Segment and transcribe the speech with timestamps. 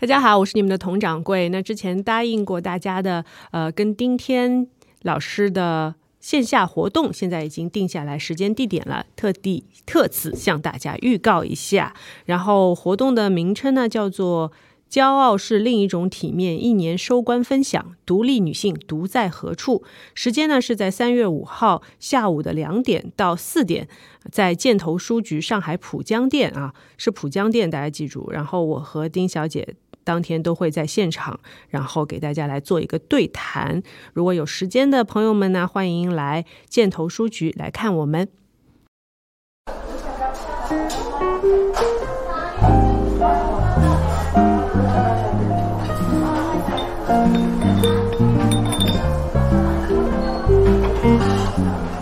[0.00, 1.50] 大家好，我是你们的佟掌柜。
[1.50, 4.66] 那之前答应过大家的，呃，跟丁天
[5.02, 11.92] 老师的线下活动，现在已经定下来时间地点了，特地特此向大家预告一下。
[12.24, 14.50] 然后活动的名称呢，叫做。
[14.90, 16.60] 骄傲是另一种体面。
[16.60, 19.84] 一年收官分享，独立女性独在何处？
[20.14, 23.86] 时间呢是在三月五号下午的两点到四点，
[24.32, 28.32] 在箭头书局上海浦江店啊，是浦江店，大家记住。
[28.32, 33.82] 然后我和丁小姐当天都会在现场，然后给大家来做一个对谈。
[34.12, 38.28] 如果有时间的朋友们呢，欢迎来箭头书局来看我们。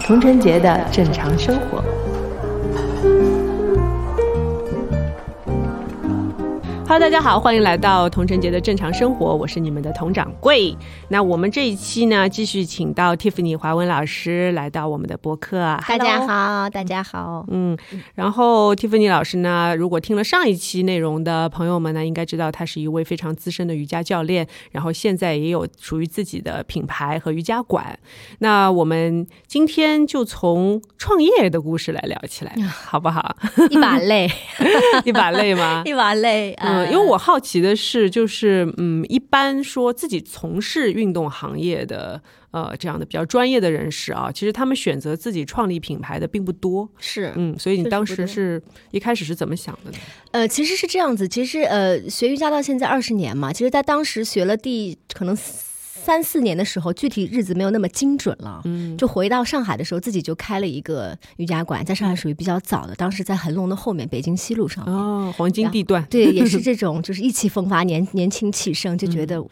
[0.02, 1.84] 童晨杰的正常生活。
[6.88, 10.74] Hello，大家好，欢迎来到童晨杰的正常生活，我是你们的童掌柜。
[11.10, 15.78] 那我们这一期呢，继续请到 Tiffany 华文老师来到我们的播客。
[15.86, 17.44] 大家好，大家好。
[17.50, 17.76] 嗯，
[18.14, 27.98] 然后 Tiffany 老师呢，如果听了上一期内容的朋友们呢，应该知道他是一位非常资深的瑜伽教练，然后现在也有属于自己的品牌和瑜伽馆。
[28.38, 33.36] 那我们今天就从创业的故事来聊起来， 好不好？
[33.68, 34.26] 一把泪，
[35.04, 35.82] 一把泪吗？
[35.84, 36.77] 一把泪啊。
[36.86, 46.88] 因为我好奇的是，就是嗯，一般说自己从事运动行业的呃这样的比较专业的人士啊，其实他们选择自己创立品牌的并不多。
[46.98, 49.98] 是，嗯，所以你当时是一开始是怎么想的呢？
[50.32, 55.36] 呃，其实是这样子，其实呃，学瑜伽到现在二十年嘛，其实在当时学了第可能。
[56.08, 58.62] 三四年的时候，具体日子没有那么精准了。
[58.64, 64.82] 嗯，就回到上海的时候，自己就开了一个瑜伽馆，在上海属于比较早的，当时在恒隆的后面，北京西路上。
[64.86, 66.02] 哦，黄金地段。
[66.08, 69.44] 对，也是 这种，就是意气风发，年年轻气盛，就觉得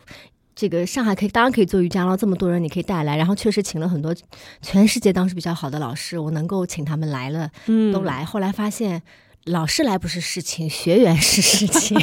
[0.54, 2.16] 这个上海可以，当然可以做瑜伽了。
[2.16, 4.16] 这么多人，你可以带来，然后确实请了很多
[4.62, 8.24] 全世界当时比较好的老师，我能够请他们来了，嗯，都来。
[8.24, 9.02] 后来发现。
[9.46, 11.96] 老师来不是事情，学员是事情。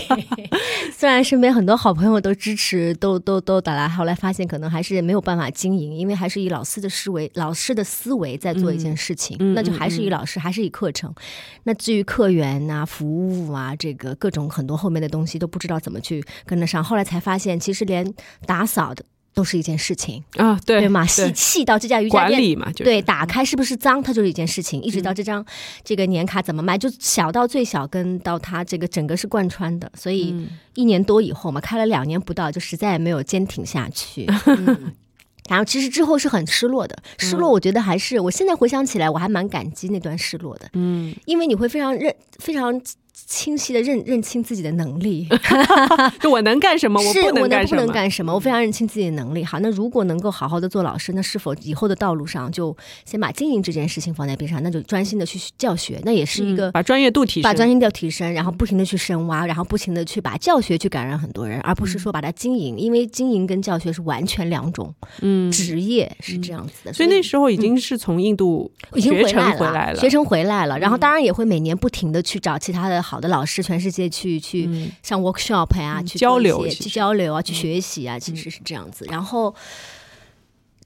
[0.96, 11.14] 虽然身边很多好朋友都支持，都都都打来，后来发现可能还是没有办法经营，因为还是以老师的思维、老师的思维在做一件事情，那就还是以老师，还是以课程。
[11.64, 16.82] 那至于客源啊、服务啊，这个各种很多后面的东西都不知道怎么去跟得上。
[16.82, 18.14] 后来才发现，其实连
[18.46, 19.04] 打扫的。
[19.34, 24.82] 都是一件事情啊，对对嘛，细细到这家瑜伽店嘛，对，打开是不是脏，它就是一件事情。
[24.82, 25.44] 一直到这张
[25.84, 29.92] 这个年卡怎么卖，就小到最小，跟到它这个整个是贯穿的。
[29.96, 30.36] 所以
[30.76, 34.28] 一年多以后嘛，开了两年不到，就实在也没有坚挺下去。
[35.50, 40.70] 然后其实之后是很失落的，失落，我觉得还是我现在回想起来，我还蛮感激那段失落的。
[40.74, 42.80] 嗯，因为你会非常认非常。
[43.14, 45.28] 清晰的认认清自己的能力，
[46.20, 47.82] 就我能干什么，我不能干什么。
[47.82, 49.44] 不能干什么，我非常认清自己的能力。
[49.44, 52.76] 好，那如果能够好好的做老师，那是否以后的道路上就
[53.06, 66.94] 先把经营这件事情放在边上，那就专心的去教学，那也是一个把专业度提升，把专业度提升，然后不停的去深挖，然后不停的去把教学去感染很多人，而不是说把它经营，因为经营跟教学是完全两种嗯职业是这样子的。
[66.94, 69.32] 所以那时候已经是从印度已经回
[69.72, 73.03] 来了，学成回来了，然后当然也会每年不停的去找其他的。
[73.04, 74.70] 好的老师，全世界去去
[75.04, 79.06] 上 workshop 呀，去交流、去交流啊，去学习啊，其实是这样子。
[79.10, 79.54] 然后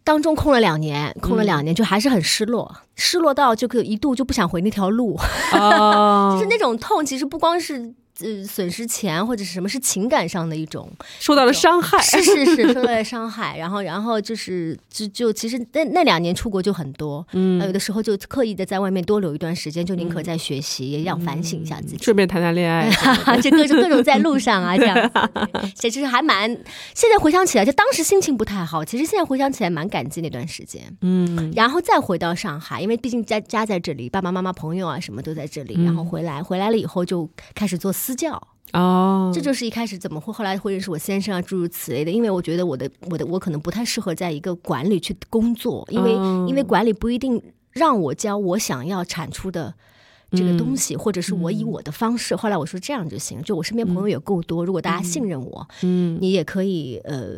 [0.04, 5.16] 当中空了两年，空了两年，就还是很失落，失落到就可一度就不想回那条路，
[5.54, 7.94] 就是那种痛，其实不光是。
[8.22, 22.90] 呃，损失钱或者是什么是情感上的一种受到了伤害，是是是受到了 伤害，然后然后就是就就其实那那两年出国就很多，嗯，有的时候就刻意的在外面多留一段时间，就宁可在学习，也想反省一下自己，顺便谈谈恋爱，
[23.40, 25.12] 就各种各种在路上啊这样，
[25.76, 26.50] 其实还蛮
[26.96, 37.94] 现在回想起来，就当时心情不太好，其实现在回想起来蛮感激那段时间，嗯，然后再回到上海，因为毕竟家家在这里，爸爸妈妈朋友啊什么都在这里，然后回来回来了以后就开始做。
[38.08, 38.42] 私教
[38.72, 42.10] 哦，这就是一开始怎么会后来会认识我先生啊，诸如此类的。
[42.10, 46.14] 因为我觉得我的我的我可能不太适合在一个管理去工作，因为
[46.48, 47.42] 因为管理不一定
[47.72, 49.74] 让我教我想要产出的。
[50.32, 53.42] 这个东西，或者是我以我的方式，后来我说这样就行。
[53.44, 57.30] 就我身边朋友也够多，如果大家信任我，嗯，你也可以，呃，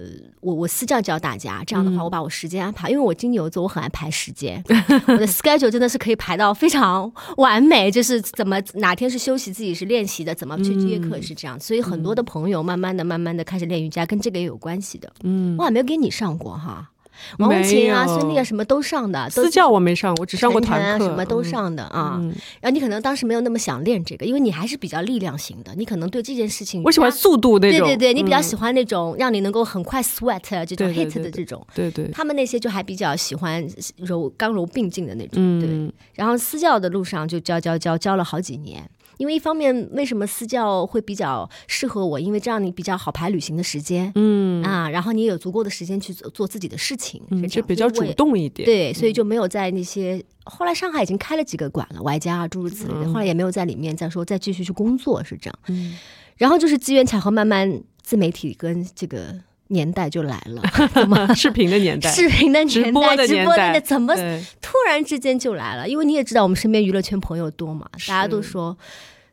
[0.42, 1.64] 我我私教教大家。
[1.66, 4.64] 这样的话，我把我时间安排，因为我金牛座，我很爱排时间，
[5.08, 7.92] 我的 schedule 真的是可以排到非常完美。
[7.92, 11.60] 就是怎么哪天是休息，自己是练习的，怎么去约课是这样。
[11.60, 15.12] 所以很多的朋友慢慢的、慢慢的开始练瑜伽，跟这个也有关系的。
[15.24, 16.90] 嗯，我还没有给你上过哈。
[17.38, 21.46] 王文琴啊、孙俪啊，什么都上的，都私教我没上我，只上过团课，啊什么都嗯。
[21.46, 22.18] 上的啊。
[22.20, 27.88] 嗯，然后你可能当时没有那么想练这个，因为你还是比较力量型的，你可能对这件事情我喜欢速度那种。
[27.88, 31.66] 对对对，你比较嗯喜欢那种让你能够很快 sweat 啊这种 hit 对对的这种。
[31.74, 33.66] 对对，他们那些就还比较喜欢
[33.98, 35.70] 柔刚柔并进的那种，对。
[35.70, 38.90] 嗯，然后私教的路上就教教教教了好几年，
[39.20, 48.66] 因为一方面为什么私教会比较适合我，因为这样你比较好排旅行的时间，嗯啊，然后你也有足够的时间去做做自己的事情，嗯，就比较主动一点。
[48.66, 50.24] 对，所以就没有在那些。
[50.46, 55.60] 后来上海已经开了几个馆了外加啊诸如此类的，后来也没有在里面再说再继续去工作，是这样。
[55.68, 55.98] 嗯
[56.38, 59.36] 然后就是机缘巧合，慢慢自媒体跟这个
[59.70, 60.62] 年代就来了，
[60.94, 64.14] 怎么视频的年代，视频的年代，直播的年代怎么
[64.62, 65.90] 突然之间就来了？
[65.90, 68.78] 因为你也知道，我们身边娱乐圈朋友多嘛，大家都说。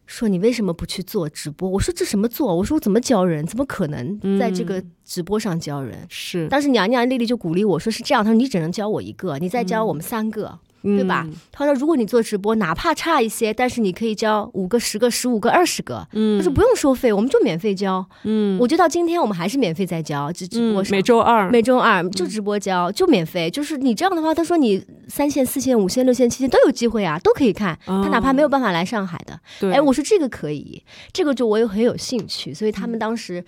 [0.09, 1.69] 说你为什么不去做直播？
[1.69, 2.55] 我说这什么做？
[2.55, 3.45] 我说我怎么教人？
[3.45, 5.99] 怎么可能在这个直播上教人？
[6.09, 10.61] 是，当时娘娘丽丽就鼓励我说是这样，她说你只能教我一个，你再教我们三个。
[10.87, 11.35] 对吧嗯？
[11.51, 18.07] 他说，如果你做直播，哪怕差一些，但是你可以教五个、十个、十五个、二十个，嗯他说不用收费，我们就免费教。
[18.25, 20.91] 嗯我就到今天，我们还是免费在教，直直播嗯，上。
[20.93, 23.51] 每周二，每周二就直播教，就免费。
[23.51, 27.75] 就是你这样的话，他说你三线、四线、五线、六线、七线都有机会啊，都可以看。
[27.87, 32.53] 哦他哪怕没有办法来上海的，对，哎，我说这个可以，这个就我也很有兴趣。
[32.55, 33.45] 所以他们当时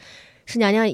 [0.46, 0.88] 是娘娘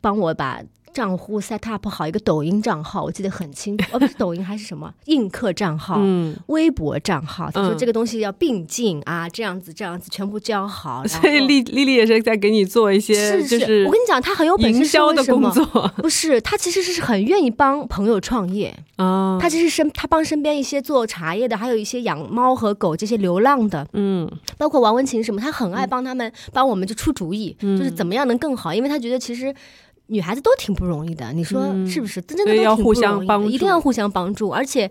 [0.00, 0.60] 帮我把。
[0.96, 7.50] 账户 set up 好一个抖音账号，我记得很清楚， 哦，不是抖音还是什么映客账号，嗯，微博账号。
[7.50, 11.04] 他说嗯这个东西要并进啊，这样子这样子全部教好。
[11.06, 15.66] 所以丽丽丽也是在给你做一些是就是我跟你讲，他很有本事，营销的工作
[16.00, 18.74] 不是，他其实是很愿意帮朋友创业。
[18.96, 24.26] 啊，他其实身他帮身边一些做茶叶的，还有一些养猫和狗这些流浪的，嗯
[24.56, 29.54] 包括王文琴什么，他很爱帮他们，帮我们就出主意，嗯就是怎么样能更好，因为他觉得其实。
[30.06, 32.20] 女孩子都挺不容易的，你说是不是？
[32.22, 34.90] 真的都挺要互相不容易的帮助一定要互相帮助，而且。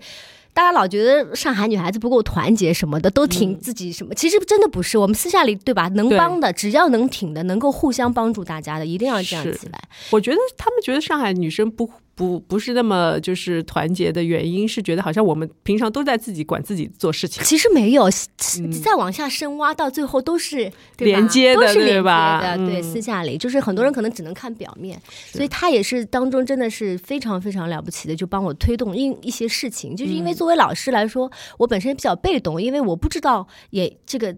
[0.56, 4.98] 大家老觉得上海女孩子不够团结什么的，都挺自己什么，其实真的不是。
[4.98, 9.78] 我们私下里对吧，能帮的，只要能挺的，能够互相帮助大家的，一定要这样是起来。
[10.12, 11.86] 我觉得他们觉得上海女生不
[12.16, 18.10] 不不是那么就是团结的原因是觉得好像我们平常都在自己管自己做事情，其实没有，
[18.82, 24.98] 再往下深挖，到最后都是连接的都是连接对吧的，对，嗯私下里就是很多人可能只能看表面，
[25.32, 29.94] 所以他也是当中真的是非常非常了不起的，就帮我推动一一些事情。
[29.94, 34.36] 就是因为作为老师来说，我本身比较被动，因为我不知道也这个。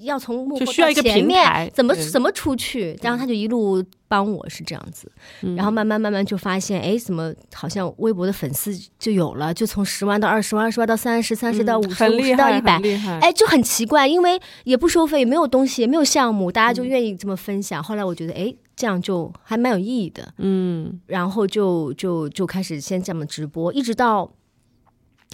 [0.00, 2.98] 要从幕后就需要一个到前面怎么怎么出去？
[3.02, 5.10] 然后他就一路帮我是这样子，
[5.42, 12.80] 嗯然后慢慢慢慢就发现，哎，怎么好像微博的粉丝就有了，就从十万到二十万，二十万到三十，三十到五十，五，十到一百
[13.20, 17.82] 哎，就很奇怪，因为也不收费，也没有东西，也没有项目，大家嗯就愿意这么分享。
[17.82, 24.30] 后来我觉得，哎，这样就还蛮有意义的，嗯然后就就就开始先这么直播，一直到。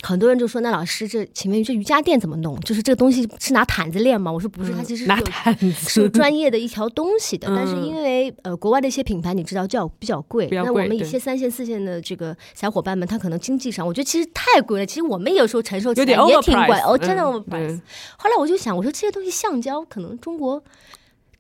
[0.03, 2.59] 很多人就说：“那老师，这请问这瑜伽垫怎么弄？
[2.61, 17.25] 就是这个东西是拿毯子练吗？”我说：“不是，它其实是有毯是有，专业的一条东西的，嗯但是因为呃国外的一些品牌你知道较比较贵，那我们一些三线四线的这个小伙伴们，他可能经济上，我觉得其实太贵了，其实我们有时候承受起来也挺贵哦，真的。
[17.25, 20.63] 后来我就想，我说这些东西橡胶可能中国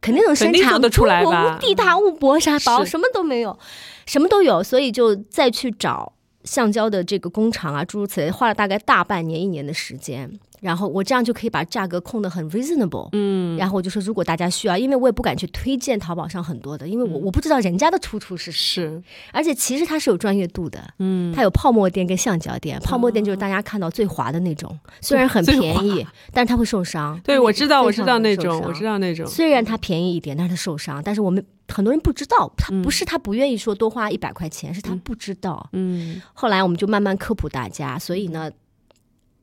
[0.00, 2.92] 肯定能生产，肯定做得出来中国吧地大物博，啥薄是。
[2.92, 3.58] 什么都没有，
[4.06, 6.13] 什么都有，所以就再去找
[6.44, 10.30] 橡胶的这个工厂啊，诸如此类，花了大概大半年一年的时间。
[10.60, 19.02] 然后我这样就可以把价格控得很 reasonable，嗯，然后我就说如果大家需要，因为我也不敢去推荐淘宝上很多的，因为我、我不知道人家的出处是，是。
[19.30, 27.20] 而且其实它是有专业度的，嗯，它有泡沫垫跟橡胶垫，泡沫垫就是大家看到最滑的那种，虽然很便宜，但是它会受伤。
[27.22, 31.02] 对，我知道，我知道那种，我知道那种，虽然它便宜一点，但是它受伤。
[31.04, 35.68] 但是我们很多人不知道，他不是他不愿意说多花一百块钱，是他不知道。
[35.72, 36.20] 嗯。
[36.32, 38.50] 后来我们就慢慢科普大家，所以呢，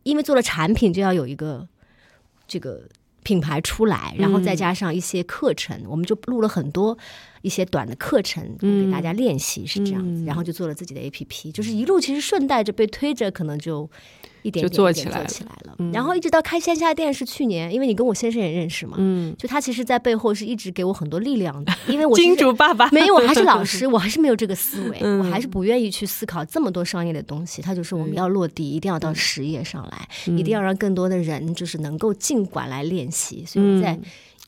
[0.03, 1.67] 因为做了产品，就要有一个
[2.47, 2.87] 这个
[3.23, 6.97] 品牌出来，然后再加上一些课程，我们就录了很多
[7.41, 8.85] 一些短的课程嗯。
[8.85, 10.23] 给大家练习，是这样子。
[10.25, 13.89] 然后就做了自己的 APP，就是一路其实顺带着被推着，可能就。
[14.43, 15.91] 一点点做做起来了。
[15.93, 22.89] 然后一直到开线下店是去年，因为你跟我先生也认识嘛，嗯，就他其实，在背后是一直给我很多力量的， 因为我金主爸爸。
[22.89, 25.19] 没有，我还是老师， 我还是没有这个思维，嗯。
[25.19, 27.61] 我还是不愿意去思考这么多商业的东西。
[27.61, 29.01] 他就是我们要落地，一定要嗯。
[29.01, 33.45] 到实业上来，一定要让更多的人就是能够尽管来练习。
[33.45, 33.99] 所以我在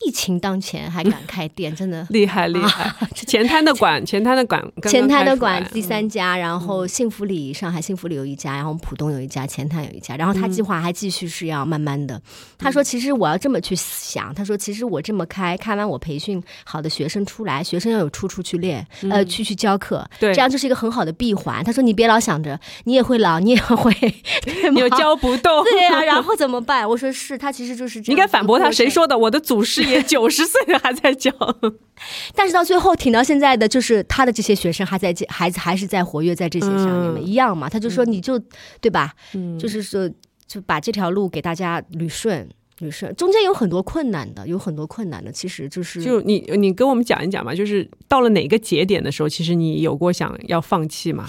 [0.02, 2.94] 疫情当前还敢开店，真的 厉害厉害！
[3.16, 12.22] 前滩的馆， 前滩的馆，前滩的馆第三家，然后幸福里上海幸福里有一家，然后浦东有一家，前滩有一家，然后他计划还继续是要慢慢的。
[12.58, 21.64] 他说：“其实我要这么去想，他说其实我这么开，开完我培训好的学生出来，学生要有出处去练，呃，去去教课，对，这样就是一个很好的闭环。
[21.64, 23.94] 他说你别老想着你也会老，你也会
[24.74, 26.88] 你又教不动，对呀，然后怎么办？
[26.88, 29.18] 我说是他其实就是这样应该反驳他，谁说的？
[29.18, 31.32] 我的祖师爷九十岁了还在教，
[32.36, 37.70] 但是到最后挺到现在的，就是他的这些学生还在孩子还是在活跃在这些上面，一样嘛。
[37.70, 38.40] 他就说你就
[38.82, 39.14] 对吧？
[39.34, 40.10] 嗯，就是说
[40.48, 42.48] 就把这条路给大家捋顺
[42.80, 51.28] 捋顺，中间有很多困难的，有很多困难的，其实就是就你你跟我们讲一讲嘛，就是到了哪个节点的时候，其实你有过想要放弃吗？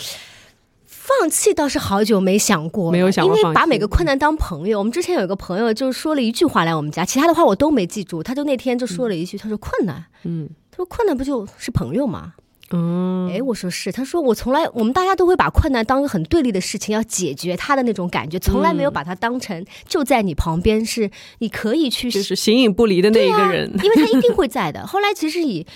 [1.21, 4.79] 放弃倒是好久没想过，没有想过，因为把每个困难当朋友。
[4.79, 8.23] 我们之前有一个朋友，就说了一句话来我们家，其他的话我都没记住。
[8.23, 12.35] 他就那天就说了一句，他说困难，嗯，他说困难不就是朋友吗？
[12.73, 24.87] 嗯，哎，我说是，他说我从来我们大家都会把困难当个很对立的事情要解决他的那种感觉，从来没有把它当成就在你旁边，是你可以去就是形影不离的那一个人，因为他一定会在的。
[24.87, 25.67] 后来其实以。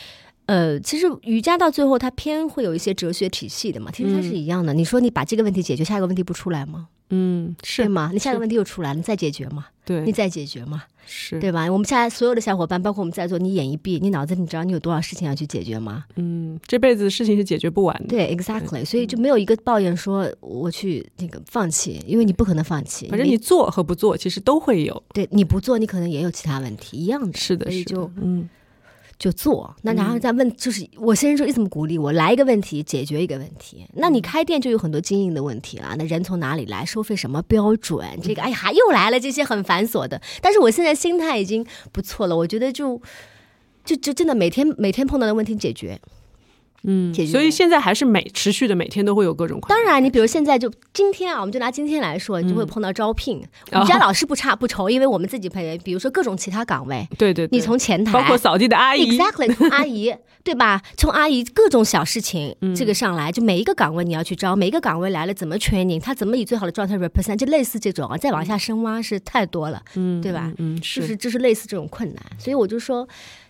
[0.48, 4.72] 呃，其实瑜伽到最后，它偏会有一些哲学体系的嘛，其实它是一样的。
[4.72, 6.88] 你说你把这个问题解决，下一个问题不出来吗？
[7.10, 8.10] 嗯，是吗？
[8.14, 9.66] 你下一个问题又出来了，你再解决嘛？
[9.84, 10.84] 对，你再解决嘛？
[11.06, 11.70] 是对吧？
[11.70, 16.06] 我们现在所有的小伙伴，包括我们在座，你眼一闭，你脑子你知道你有多少事情要去解决吗？
[16.16, 18.06] 嗯，这辈子事情是解决不完的。
[18.08, 18.82] 对，exactly。
[18.86, 23.06] 所以就没有一个抱怨说我去那个放弃，因为你不可能放弃。
[23.08, 25.02] 反正你做和不做，其实都会有。
[25.12, 27.38] 对，你不做，你可能也有其他问题，一样的。
[27.38, 28.48] 是的，所以就嗯。
[29.18, 33.84] 就做，那然后再问，就是我先生就一直么鼓励我，来一个问题解决一个问题。
[33.94, 38.06] 那你开店就有很多经营的问题了，那人从哪里来，收费什么标准？
[38.22, 40.22] 这个哎呀，又来了这些很繁琐的。
[40.40, 43.02] 但是我现在心态已经不错了，我觉得就
[43.84, 46.00] 就就真的每天每天碰到的问题解决。
[46.90, 49.60] 嗯，所以现在还是每持续的每天都会有各种。
[49.68, 53.42] 当然，你比如现在就今天啊，我们就拿今天来说，你就会碰到招聘。
[53.72, 57.06] 我们家老师不差不愁，因为我们自己培，比如说各种其他岗位。
[57.18, 60.80] 对对，你从前台，包括扫地的阿姨，exactly， 阿姨，对吧？
[60.96, 70.50] 从阿姨各种小事情这个上来，就每一个岗位你要去招，每一个岗位来了怎么 training，他怎么以最好的状态 represent，就类似这种啊，再往下深挖是太多了，嗯，对吧？
[70.56, 73.06] 嗯，就是就是类似这种困难，所以我就说。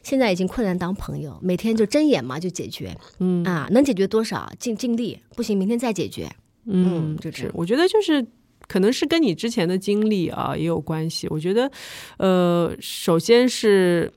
[0.08, 3.44] 现在已经困难当朋友，每天就睁眼嘛就解决，嗯。
[3.44, 6.26] 啊，能解决多少尽尽力，不行明天再解决，
[6.64, 8.24] 嗯，就是我觉得就是
[8.66, 11.26] 可能是跟你之前的经历啊也有关系。
[11.28, 11.70] 我觉得，
[12.16, 14.10] 呃，首先是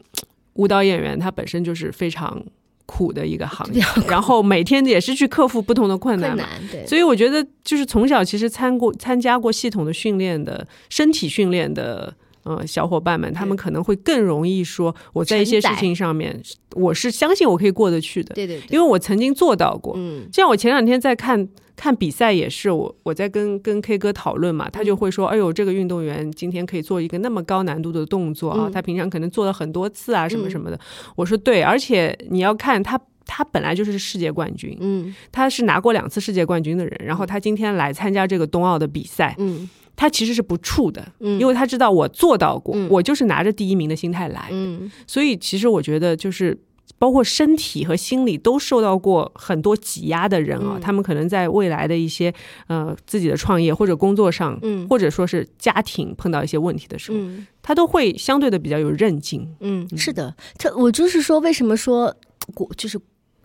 [0.54, 2.42] 舞蹈演员他本身就是非常
[2.86, 6.38] 苦的一个行业， 然后每天也是去克服不同的困难，
[6.72, 12.16] 对，所以我觉得就是从小其实参过参加过系统的训练的身体训练的。
[12.44, 16.42] 呃，小伙伴们，他们可能会更容易说，我在一些事情上面，
[16.74, 18.34] 我是相信我可以过得去的。
[18.34, 19.94] 对对，因为我曾经做到过。
[19.96, 30.80] 嗯，像我前两天在看看比赛，也是我我在跟跟 K 哥讨论嘛，他就会说，哎呦，这个运动员今天可以做一个那么高难度的动作啊，他平常可能做了很多次啊，什么什么的。
[31.16, 39.70] 我说对，而且你要看他，他本来就是世界冠军，嗯，他是拿过两次世界冠军的人，然后他今天来参加这个冬奥的比赛，嗯。
[39.96, 46.58] 他其实是不怵的，嗯，因为他知道我做到过，我就是拿着第一名的心态来，嗯，所以其实我觉得就是
[46.98, 52.34] 包括身体和心理都受到过很多挤压的人啊，他们可能在未来的一些
[52.68, 57.18] 呃自己的创业或者工作上，嗯，或者说是家庭碰到一些问题的时候，
[57.62, 62.16] 他都会相对的比较有韧劲，嗯，是的，他我就是说为什么说
[62.54, 63.00] 国就是。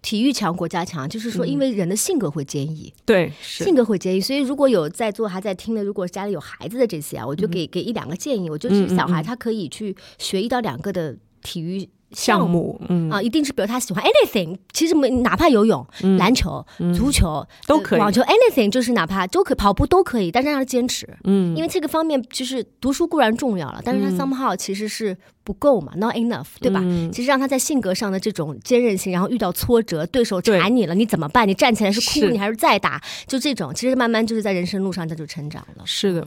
[0.07, 4.21] 体育强，国家强，就是说，因为人的性格会坚毅，对，性格会坚毅。
[4.21, 8.49] 所以，如果有在座还在听的，如果家里有孩子的这些啊，我就给给一两个建议。
[8.49, 11.89] 我就是小孩，他可以去学一到两个的体育。
[12.13, 15.85] 项目，嗯啊，一定是比如他喜欢 anything，其实没哪怕游泳、
[16.19, 26.81] 篮球、足球都可以，网球 anything 就是哪怕都可以跑步都可以，但是让他坚持，嗯，因为这个方面就是读书固然重要了，但是他 somehow 其实是不够嘛，not enough，对吧？
[27.13, 31.47] 其实让他在性格上的这种坚韧性，然后遇到挫折，对手缠你了，你怎么办？
[31.47, 33.03] 你站起来是哭，你还是再打？
[33.27, 35.83] 就这种，其实慢慢就是在人生路上他就成长了。
[35.85, 36.27] 是的，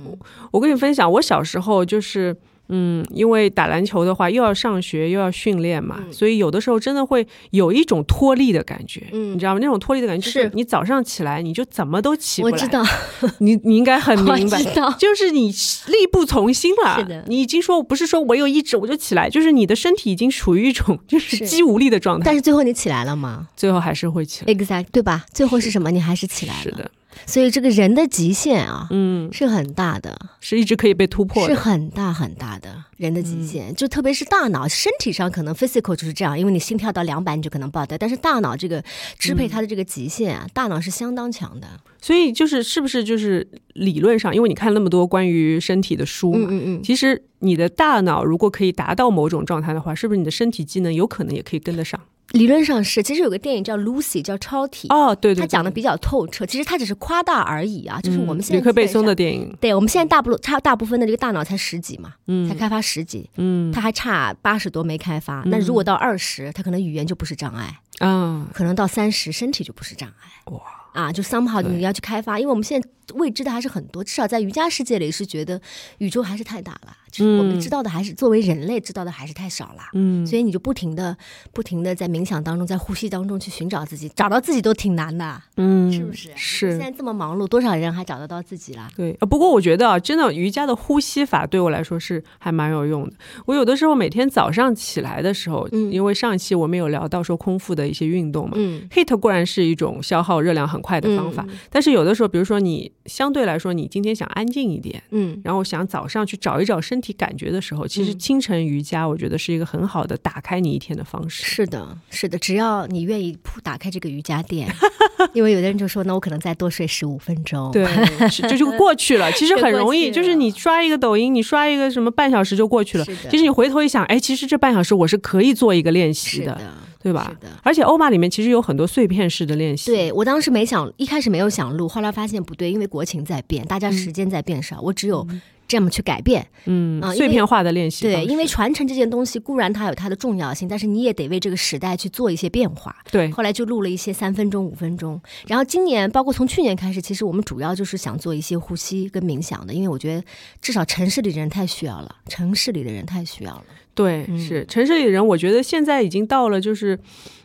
[0.52, 2.36] 我跟你分享，我小时候就是。
[2.70, 9.60] 嗯，因为打篮球的话，又要上学又要训练嘛，所以有的时候真的会有一种脱力的感觉，嗯，你知道吗？
[9.60, 10.52] 那种脱力的感觉就是。
[10.54, 12.84] 你早上起来你就怎么都起不来，我知道，
[13.40, 15.50] 你你应该很明白， 知道，就是你
[15.88, 21.40] 力不从心了，是的，你已经说不是说我有意志我就起来，就是你的身体已经处于一种就是。
[21.50, 23.48] 肌无力的状态，但是最后你起来了吗？
[23.56, 25.26] 最后还是会起来，exact 对吧？
[25.34, 25.90] 最后是什么？
[25.90, 26.92] 你还是起来了，是的。
[27.26, 31.60] 所以这个人的极限啊，嗯，是很大的，是一直可以被突破的是。
[31.60, 33.74] 很大很大的人的极限。
[33.76, 38.84] 就特别是大脑，身体上可能 physical 就是这样，因为你心跳到两百你就可能爆掉，但是大脑这个
[39.18, 41.68] 支配它的这个极限啊，大脑是相当强的。
[42.02, 52.00] 所以就是是不是就是理论上，因为你看那么多关于身体的书嘛，嗯嗯嗯，其实你的大脑如果可以达到某种状态的话，是不是你的身体机能有可能也可以跟得上？
[52.32, 53.02] 理论上是。
[53.02, 54.88] 其实有个电影叫 Lucy，叫超体。
[54.90, 65.42] 哦，对对他讲的比较透彻，其实他只是夸大而已啊，就是我们现在吕克贝松的电影，对我们现在大部差大部分的这个大脑才十几嘛，嗯才开发十几，嗯他还差八十多没开发。
[65.46, 70.54] 那如果到二十，他可能语言就不是障碍，啊，可能到三十身体就不是障碍。
[70.54, 70.62] 哇
[70.94, 75.60] 啊，就 somehow 你要去开发，因为我们现在未知的还是很多，至少在瑜伽世界里是觉得
[76.00, 79.84] 宇宙还是太大了，就是我们知道的还是、作为人类知道的还是太少了。
[79.94, 81.16] 嗯，所以你就不停的、
[81.54, 86.30] 不停的在冥想当中，在呼吸当中去寻找自己，找到自己都挺难的，嗯，是不是？
[86.36, 88.90] 是现在这么忙碌，多少人还找得到自己啦？
[88.96, 93.16] 对，呃不过我觉得啊，真的瑜伽的呼吸法对我来说是还蛮有用的。
[93.46, 98.54] 我有的时候每天早上起来的时候，嗯因为上一期我们有聊到说空腹的一些运动嘛。
[98.56, 111.44] 嗯 HIT 固然是一种消耗热量很快的方法，嗯但是有的时候，比如说你相对来说，你今天想安静一点，嗯，然后想早上去找一找身体感觉的时候，其实嗯清晨瑜伽我觉得是一个很好的打开你一天的方式。
[111.44, 114.74] 是的，是的，只要你愿意铺打开这个瑜伽垫，
[115.34, 117.72] 因为有的人就说，那我可能再多睡十五分钟。
[117.72, 117.86] 对，
[118.30, 119.32] 这就就过去了。
[119.32, 127.48] 其实很容易，就是你刷一个抖音，你刷一个什么半小时就过去了其实你回头一想，哎，其实这半小时我是可以做一个练习的，是的，对吧是？
[127.48, 127.54] 的。
[127.64, 129.92] 而且欧巴里面其实有很多碎片式的练习。
[129.92, 135.26] 对我当时没想，一开始没有想录，后来发现不对，因为国情在变，大家时间在变少，我只有
[135.68, 136.48] 这么去改变。
[136.66, 142.96] 嗯，啊碎片化的练习对，因为传承这件东西固然它有它的重要性，但是你也得为这个时代去做一些变化。
[143.12, 150.24] 对后来就录了一些三分钟、五分钟，然后今年包括从去年开始，其实我们主要就是想做一些呼吸跟冥想的，因为我觉得
[150.62, 153.64] 至少城市里的人太需要了，城市里的人太需要了。
[153.94, 156.98] 对，嗯是城市里的人，我觉得现在已经到了，就是，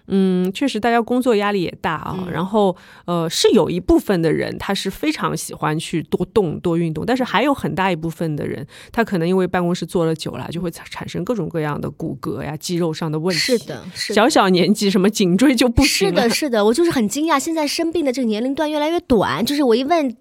[0.06, 2.16] 嗯，确实大家工作压力也大啊。
[2.20, 13.40] 嗯然后，呃，是有一部分的人他是非常喜欢去多动多运动，但是还有很大一部分的人，他可能因为办公室坐了久了，就会产产生各种各样的骨骼呀、肌肉上的问题。
[13.40, 14.14] 是，的，是的。
[14.14, 16.22] 小小年纪什么颈椎就不行了。
[16.22, 19.44] 是的，是的，我就是很惊讶，现在生病的这个年龄段越来越短。
[19.44, 20.14] 就是我一问，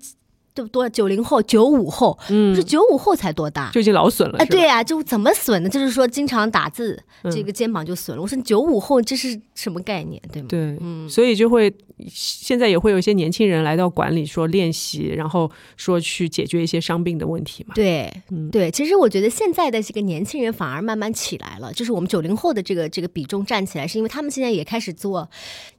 [0.54, 3.72] 对不多九零后、九五后，嗯不是九五后才多大？
[3.72, 4.38] 就已经老损了。
[4.38, 5.70] 哎，对，啊，就怎么损呢？
[5.70, 8.22] 就是说经常打字，嗯这个肩膀就损了。
[8.22, 10.48] 我说九五后这是什么概念，对吗？
[10.50, 11.74] 对，嗯所以就会
[12.08, 17.74] 现在也会有一些年轻人来到馆里说练习，然后说去解决一些伤病的问题嘛。
[17.76, 25.28] 对，嗯对，其实我觉得现在的这个年轻人反而慢慢起来了，就是我们九零后的这个这个比重站起来，是因为他们现在也开始做，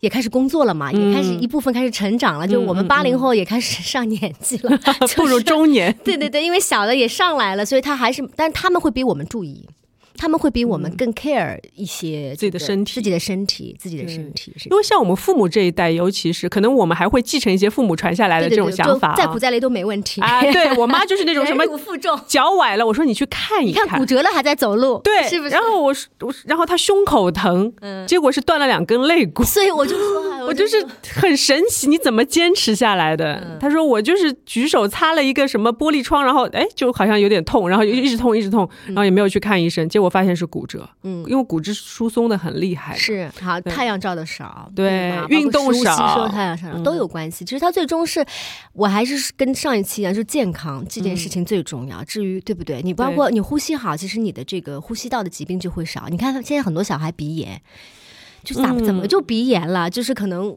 [0.01, 4.79] 也开始工作了嘛，也开始嗯一部分开始成长了，就我们八零后也开始 上年纪了，
[5.17, 9.69] 步入中年，对对对，因为小的也上来了，所以他还是，但他们会比我们注意。
[10.17, 12.95] 他们会比我们更 care 一些嗯自己的身体。
[12.95, 20.21] 自己的身体、自己的身体因为像我们父母这一代，尤其是可能我们还会继承一些父母传下来的这种想法、啊、就再苦再累都没问题。
[20.21, 20.41] 啊。
[20.41, 25.51] 对我妈就是那种什么 负重，脚崴了，我说你去看一你看骨折了还在走路，对，是不是？
[25.51, 28.07] 然后我是我，然后她胸口疼，嗯。
[28.07, 29.43] 结果是断了两根肋骨。
[29.43, 33.35] 所以我就说，哎我就是很神奇，你怎么坚持下来的？
[33.45, 33.59] 嗯。
[33.61, 42.97] 他说我就是举手擦了一个什么玻璃窗，然后哎就好像有点痛，然后就一直痛一直痛，然后也没有去看医生，结果发现是骨折，嗯，因为骨质疏松的很厉害。
[42.97, 47.45] 是好，太阳照的少，对运动包括食物吸少收太阳少嗯都有关系。
[47.45, 48.25] 其实它最终是，
[48.73, 52.03] 我还是跟上一期一样，就是健康这件事情最重要。
[52.05, 56.09] 至于对不对，你包括你呼吸好，其实你的这个呼吸道的疾病就会少。
[56.09, 57.61] 你看现在很多小孩鼻炎，
[58.43, 59.89] 就咋嗯怎么就鼻炎了？
[59.89, 60.57] 就是可能。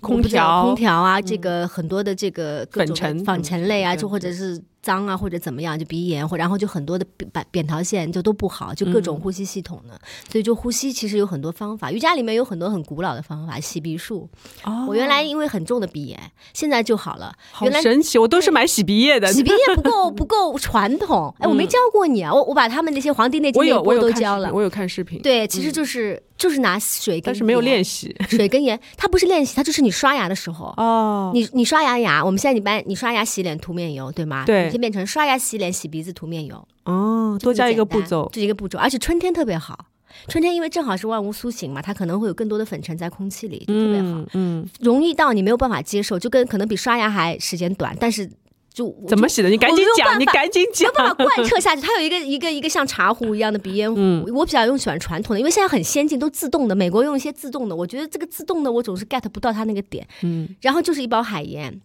[0.00, 10.00] 空调空调啊，这个很多的这个各种粉尘粉尘类啊，就或者是脏啊，或者怎么样，就鼻炎，或然后就很多的扁扁桃腺就都不好，就各嗯种呼吸系统的。
[10.30, 14.28] 所以就呼吸其实有很多方法，瑜伽里面有很多很古老的方法，洗鼻术。
[14.64, 16.18] 哦我原来因为很重的鼻炎，
[16.54, 17.34] 现在就好了。
[17.52, 19.32] 好原来神奇，我都是买洗鼻液的。
[19.32, 24.50] 洗鼻液不够不够传统，哎，我没教过你啊，我我把他们那些《黄帝内经嗯我》都教了。
[24.52, 30.72] 我有看视频，对，其实就是就是拿水跟但是没有练习水跟盐，它不是练习，它就是你刷牙的时候。
[30.76, 31.32] 哦。
[31.34, 34.44] 你你刷牙牙，我们现在你般你刷牙洗脸涂面油，对吗？
[34.46, 39.86] 对你先变成刷牙洗脸洗鼻子涂面油，哦，多加一个步骤，这一个步骤，而且春天特别好。
[40.26, 48.26] 春天因为正好是万物苏醒嘛，它可能会有更多的粉尘在空气里，就特别好，嗯嗯，容易到你没有办法接受，就跟可能比刷牙还时间短，但是
[48.72, 49.50] 就就怎么洗的？
[49.50, 51.14] 你赶紧讲，你赶紧讲没有。
[51.14, 51.82] 办法贯彻下去。
[51.82, 56.74] 它有一个一个一个像茶壶一样的鼻烟壶，嗯我比较用喜欢传统的，因为现在很先进，都自动的。
[56.74, 60.06] 美国用一些自动的，我觉得这个自动的我总是 get 不到它那个点。
[60.22, 61.80] 嗯，然后就是一包海盐，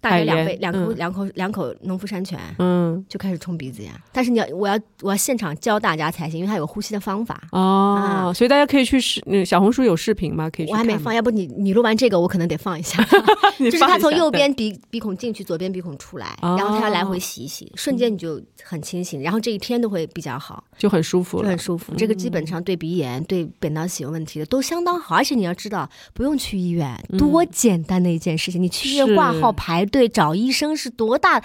[0.00, 2.38] 大概两杯两口嗯两口两口农夫山泉。
[2.58, 7.40] 嗯，就开始冲鼻子呀，但是你要，我要，我要现场教大家才行，因为它有呼吸的方法。
[7.52, 10.50] 哦，所以大家可以去视，嗯，小红书有视频吗？
[10.50, 12.98] 可以去我还没放，要不你你录完这个，我可能得放一下。
[13.58, 21.58] 你就是放一下它从右边鼻鼻孔进去，左边鼻孔出来，哦然后它要来回洗一洗，瞬间你就很清醒，然后这一天都会比较好，就很舒服了就很。
[21.58, 21.92] 舒服。
[21.96, 28.62] 这个基本上对鼻炎、对扁桃体有问题的都相当好，而且你要知道，不用去医院，多简单的一件事情。
[28.62, 31.42] 你去医院挂号排队找医生是多大，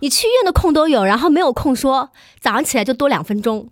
[0.00, 3.70] 你去医院的空都有，然后没有空说早上起来就多两分钟。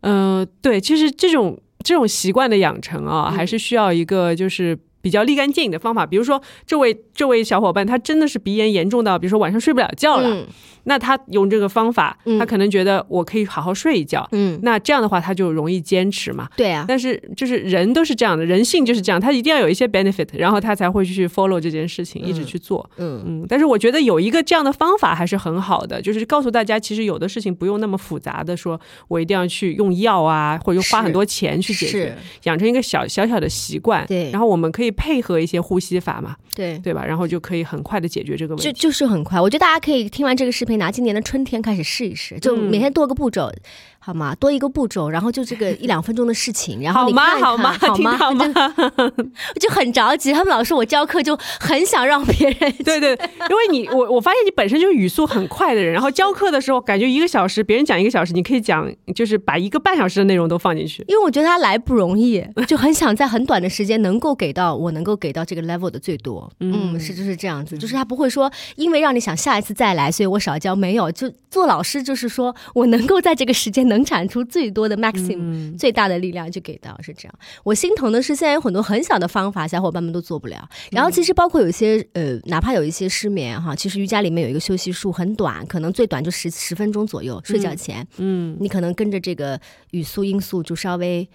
[0.00, 4.78] 呃，对，其实这种这种习惯的养成啊，嗯还是需要一个就是。
[5.00, 10.44] 比较立竿见影的方法，比如说这位这位小伙伴，他真的是鼻炎严重到，比如说晚上睡不了觉了，嗯
[10.88, 16.48] 那他用这个方法，嗯他可能觉得我可以好好睡一觉，嗯，那这样的话他就容易坚持嘛。
[16.56, 22.88] 对啊，但是就是人都是这样的，人性就是这样，他一定要有一些 benefit，然后他才会去 follow 这件事情，一直去做。
[22.96, 34.06] 嗯嗯，但是我觉得有一个这样的方法还是很好的，就是告诉大家，其实有的事情不用那么复杂的说，我一定要去用药啊，或者花很多钱去解决，，养成一个小小小的习惯。
[34.06, 36.78] 对然后我们可以配合一些呼吸法嘛，对。
[36.78, 37.04] 对吧？
[37.04, 38.88] 然后就可以很快的解决这个问题就。
[38.88, 43.52] 就是很快，我觉得大家可以听完这个视频，拿今年的春天开始试一试，就嗯每天多个步骤，
[43.98, 44.34] 好吗？
[44.34, 47.12] 多一个步骤，然后就这个一两分钟的事情，然后你？
[47.12, 47.76] 看看好吗？
[47.78, 48.16] 好吗？
[48.16, 48.44] 好吗？
[48.96, 53.10] 我 就很着急，他们老师我教课就很想让别人对 对，
[53.50, 61.04] 因为你我我发现你本身就是语速很快的人，然后教课的时候感觉一个小时，别人讲一个小时，你可以讲就是把一个半小时的内容都放进去。
[61.08, 66.50] 因为我觉得他来不容易，就很想在很短的时间能够给到我能够给到这个 level 的最多。
[66.60, 70.67] 嗯，是就是这样子，就是他不会说因为让你想下一次再来，所以我少教。
[70.74, 77.34] 没有，就做老师就是说我能够在这个时间能产出最多的 maximum、最大的力量就给到，是这样。
[77.64, 80.68] 我心疼的是现在有很多很小的方法，小伙伴们都做不了。
[80.90, 88.06] 然后其实包括有一些呃，哪怕有一些失眠哈，其实瑜伽里面有一个休息术，很短，可能最短就十十分钟左右，睡觉前。
[88.18, 89.60] 嗯，你可能跟着这个
[89.92, 91.28] 语速音速就稍微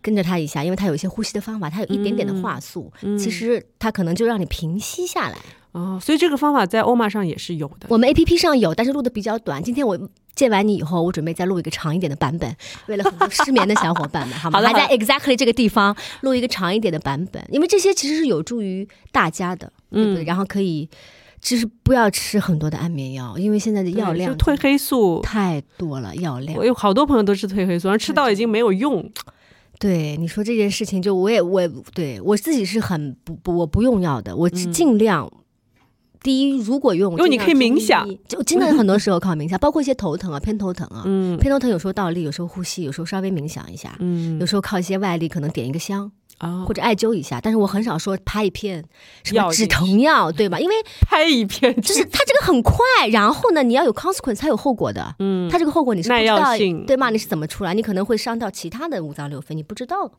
[0.00, 5.38] 跟着他一下，因为他有一些呼吸的方法，他有一点点的话速，其实他可能就让你平息下来。
[5.72, 7.86] 哦，所以这个方法在欧玛上也是有的。
[7.88, 9.62] 我们 A P P 上有，但是录的比较短。
[9.62, 9.98] 今天我
[10.34, 12.54] 见完你以后，我准备再录一个长一点的版本，
[12.86, 14.60] 为了很多失眠的小伙伴们，好吗？
[14.62, 20.24] 好在 exactly 这个地方录一个长一点的版本，因为这些其实是有助于大家的，对不对？
[20.24, 20.88] 然后可以。
[21.40, 26.64] 就是不要吃很多的安眠药，因为现在的药量就褪黑素，太多了，药量我。
[26.64, 29.10] 有好多朋友都吃褪黑素，然后吃到已经没有用。
[29.80, 35.28] 对你说这件事情，就我也我也对我自己是很不不我不用药的，我尽量。
[36.22, 41.36] 第一，如果用，因为你可以冥想，就真的很多时候靠冥想， 包括一些头疼啊、偏头疼啊，嗯。
[41.38, 44.38] 偏头疼有时候倒立，有时候呼吸，有时候稍微冥想一下，嗯。
[44.38, 46.10] 有时候靠一些外力，可能点一个香
[46.42, 47.40] 啊或，者艾灸一下。
[47.40, 48.84] 但是我很少说拍一片
[49.24, 50.58] 什么止疼药，对吧？
[50.58, 50.74] 因为
[51.08, 52.76] 拍一片就是它这个很快，
[53.10, 55.14] 然后呢，你要有 consequence，才有后果的。
[55.18, 57.10] 嗯它这个后果你是不耐药知道性对吗？
[57.10, 57.72] 你是怎么出来？
[57.74, 60.10] 你可能会伤到其他的五脏六腑，你不知道。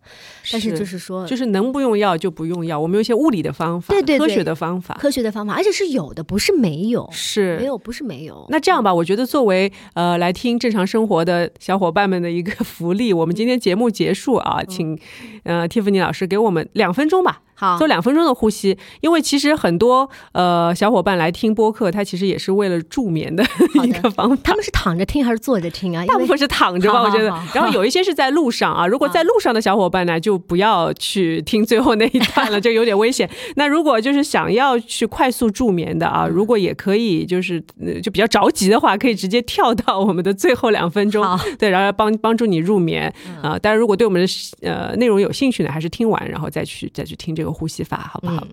[0.51, 8.45] 但是就是说，就是能不用药就不用药，我们有一些物理的方法，对对对科学的方法科学的方法，而且是有的，不是没有，是没有不是没有。
[8.49, 14.99] 那这样吧，我觉得作为呃来听正常生活的小伙伴们的一个 福利，我们今天节目结束啊，嗯请
[15.43, 17.41] 呃蒂芙尼老是给我们两分钟吧。
[17.63, 23.43] 好做，两分钟的呼吸，因为其实很多呃小伙伴来听播客，他其实也是为了助眠的
[23.83, 24.41] 一个方法。
[24.43, 26.05] 他们是躺着听还是坐着听啊？
[26.05, 27.29] 大部分是躺着吧，我觉得。
[27.53, 33.29] 然后有一些是在路上啊，如果在路上的小伙伴呢，就不要去听最后那一段了， 这有点危险。
[33.55, 41.23] 那如果就是想要去快速助眠的啊，如果也可以，就是呃就比较着急的话，可以直接跳到我们的最后两分钟，
[41.57, 43.57] 对，然后帮帮助你入眠啊。
[43.59, 44.27] 当然，如果对我们的
[44.67, 48.47] 呃内容有兴趣呢，还是听完然后再去再去听这个呼吸法，好不好？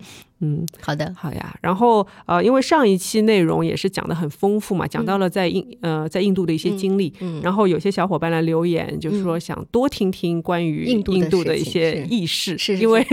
[0.79, 7.39] 好的，好呀，然后呃，因为上一期内容也是讲的很丰富嘛，讲到了在印、呃在印度的一些经历，嗯。
[7.41, 12.07] 然后有些小伙伴来留言，就是说想多听听关于印度的印度的一些是。
[12.07, 13.05] 轶事，是是因为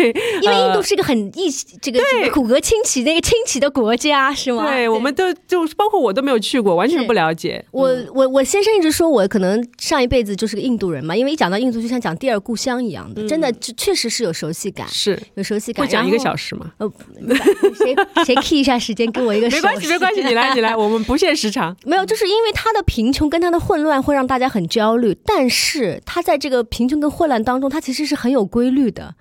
[0.42, 4.66] 因为印度呃是个很异这个这个骨骼清奇那个清奇的国家，是吗？
[4.66, 7.64] 对，我们都就包括我都没有去过，完全不了解。
[7.70, 15.20] 我我我先生一直说我可能上一辈子就是个印度人嘛，因为一讲到印度就像讲第二故乡一样的，真的就确实是有熟悉感，是。
[15.34, 15.84] 有熟悉感。
[15.84, 16.72] 会讲一个，小时吗？
[16.78, 16.90] 呃，
[17.76, 21.76] 谁谁 key 一下时间给我一个没关系，没关系，你来，你来， 我们不限时长。
[21.85, 29.14] 没有，就是因为他的贫穷跟他的混乱会让大家很焦虑，但是他在这个贫穷跟混乱当中，他其实是很有规律的。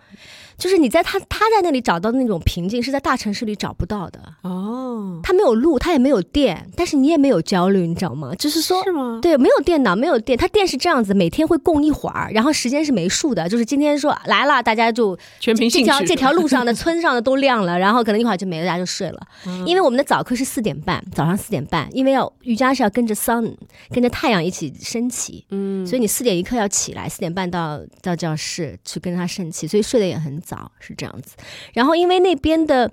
[0.57, 4.19] 就是你在他他在那里找到的那种平静，是在大城市里找不到的。
[4.41, 8.33] 哦，他没有路，他也没有电，但是你也没有焦虑，你知道吗？
[8.35, 9.19] 就是说，是吗？
[9.21, 15.85] 对，没有电脑，没有电，他电是这样子，每天会供一会儿，然后时间是没数的，就是今天说来了，大家就全凭兴趣。
[15.85, 19.19] 条这条路上的 村上的都亮了，然后可能一会儿就没了，大家就睡了。
[19.65, 23.55] 因为我们的早课是四点半，早上四点半，因为要瑜伽是要跟着 sun
[23.89, 31.35] 跟着太阳一起升起，嗯，所以你四点一刻要起来，四点半到到教室去跟着他升起，所以睡得也很早，是这样子。
[31.73, 32.91] 然后因为那边的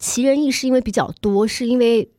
[0.00, 2.10] 奇人异事因为比较多，是因为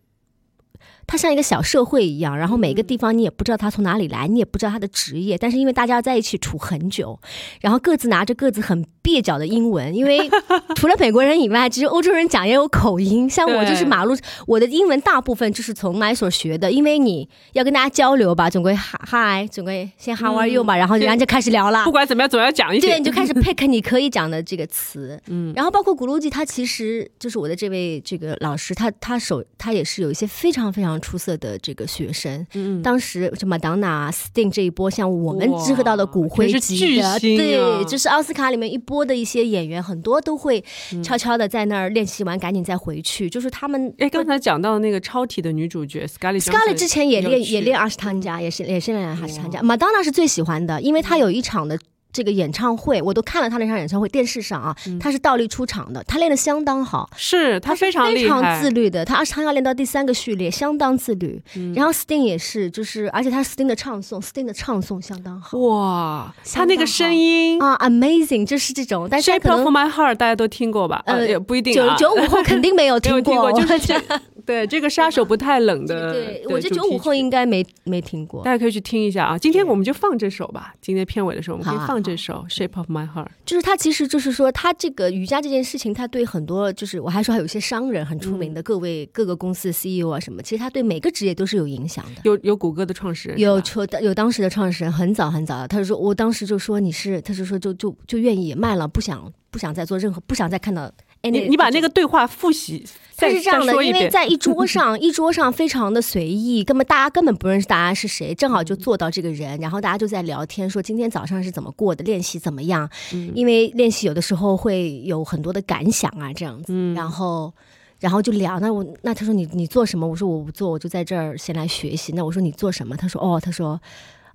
[1.07, 7.17] 它像一个小社会一样，然后每个地方你也不知道他从哪里来，你也不知道他的职业，但是因为大家在一起处很久，
[7.61, 10.29] 然后各自拿着各自很蹩脚的英文， 因为
[10.75, 13.29] 除了美国人以外，其实欧洲人讲也有口音。
[13.29, 14.13] 像我就是马路，
[14.45, 21.85] 我的英文大部分就是从 my 所学的，因为你要跟大家交流吧，总归 hi，总归先 how are you 吧，然后人家就开始聊了。
[21.85, 22.91] 不管怎么样，总要讲一点。
[22.97, 25.17] 对，你就开始 pick 你可以讲的这个词。
[25.27, 32.45] 嗯，然后包括古鲁吉，他其实就是我的这位这个老师，他他手他也是有一些非常非常出色的这个学生。
[32.53, 39.07] 嗯，当时就马当娜、Sting 这一波，像我们知道的骨灰级的，对，就是奥斯卡里面一波。
[39.07, 40.62] 的一些演员很多都会
[41.01, 43.29] 悄悄的在那儿练习完，赶紧再回去。
[43.29, 49.62] 就是他们哎，刚才讲到那个超体的女主角 Scarlett，Scarlett 之前也练也练阿斯汤加，也是也是练阿斯汤加。
[49.62, 51.79] 马当娜是最喜欢的，因为她有一场的。
[52.17, 61.39] 这个演唱会我都看了他那场演唱会，电视上啊，他是倒立出场的，他练的相当好，是他非常非常自律的，他他要练到第三个序列，相当自律。
[61.75, 69.08] 然后 Sting 也是，就是而且他 Sting 的唱诵，Sting 的唱诵相当好，哇，他那个声音啊，amazing，就是这种。
[69.12, 71.03] 但是 Shape of My Heart 大家都听过吧？
[71.06, 74.01] 呃，也不一定，九九五后肯定没有 听过，就是这。
[74.47, 79.38] 对这个杀手不太冷的，对我觉得九五后应该没没听过，大家可以去听一下啊。
[79.38, 83.25] 今天我们就放这首吧，今天片尾的时候我们可以放这首《Shape of My Heart》。
[83.45, 92.21] 就是他其实就是说，他这个瑜伽这件事情，他对很多就是我还说还有一些商人很出名的各位各个公司的 CEO 啊什么，其实他对每个职业都是有影响的。
[92.23, 93.62] 有有谷歌的创始人，有
[94.01, 100.89] 有当时的创始人很早很早，他就说我当时就说你是，他就说就就就愿意卖了，不想不想再做任何，不想再看到。
[101.23, 102.86] 你你把那个对话复习，
[103.17, 112.89] 它是这样的，因为在一 桌上，一桌上非常的随意，根本大家根本不认识大家是谁，正好就坐到这个人，然后大家就在聊天，说今天早上是怎么过的，练习怎么样？
[113.34, 117.51] 因为练习有的时候会有很多的感想啊，这样子，然后
[117.99, 118.60] 然后就聊。
[118.60, 120.08] 那我那他说你你做什么？
[120.08, 122.13] 我说我不做，我就在这儿先来学习。
[122.13, 122.95] 那我说你做什么？
[122.95, 123.82] 他说哦，他说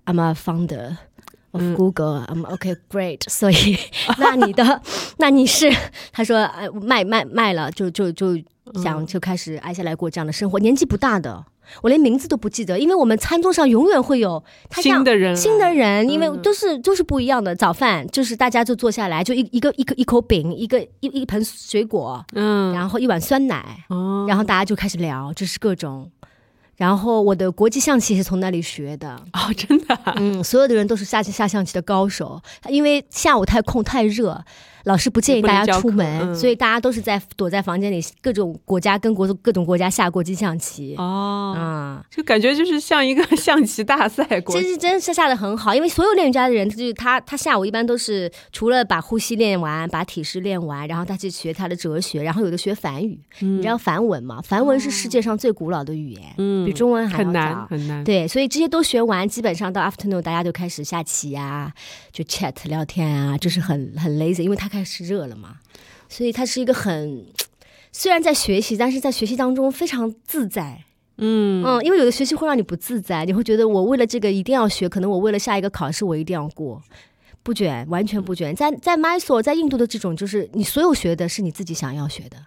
[0.06, 0.96] I'm a founder。
[1.52, 3.78] Of Google，嗯，OK，great， 所以
[4.18, 4.82] 那你的
[5.18, 5.70] 那你是
[6.12, 8.36] 他说呃卖卖卖了就就就
[8.82, 11.44] 想就开始挨下来过这样的生活，年纪不大的，
[11.82, 14.42] 我连名字都不记得，因为我们餐桌上永远会有
[14.76, 17.54] 新的人新的人，因为都是都是不一样的。
[17.54, 26.10] 早饭就是大家就坐下来，就一一个一个一口饼，一个一一盆水果，嗯，然后一碗酸奶，哦，然后大家就开始聊，就是各种。
[26.76, 34.44] 然后我的国际象棋是从那里学的哦，真的，嗯，所有的人都是下下象棋的高手，因为下午太空太热。
[34.84, 40.96] 老师不建议大家出门，所以大家都是在躲在房间里，各种国家跟国各种国家下国际象棋。
[40.98, 44.26] 哦，啊，就感觉就是像一个 象棋大赛。
[44.48, 53.20] 其实真是下的很好，因为所有练瑜伽的人，就是他，他下午一般都是除了把呼吸练完，把体式练完，然后他去学他的哲学，然后有的学梵语。
[53.38, 54.40] 你知道梵文吗？
[54.42, 58.02] 梵文是世界上最古老的语言，嗯，比中文还要很难很难。
[58.02, 61.72] 对，所以这些都学完，基本上到 afternoon 大家就开始下棋啊，
[62.10, 64.71] 就 chat 聊天啊，就是很很 lazy，因为他。
[64.72, 65.56] 开始热了嘛，
[66.08, 67.26] 所以他是一个很
[67.92, 70.84] 虽然在学习，但是在学习当中非常自在。
[71.18, 76.82] 嗯嗯，因为有的学习会让你不自在，你会觉得我为了这个一定要学，可能我为了下一个考试我一定要过，
[77.42, 78.56] 不卷，完全不卷。
[78.56, 82.38] 在在 Mysore，在印度的这种就是你所有学的是你自己想要学的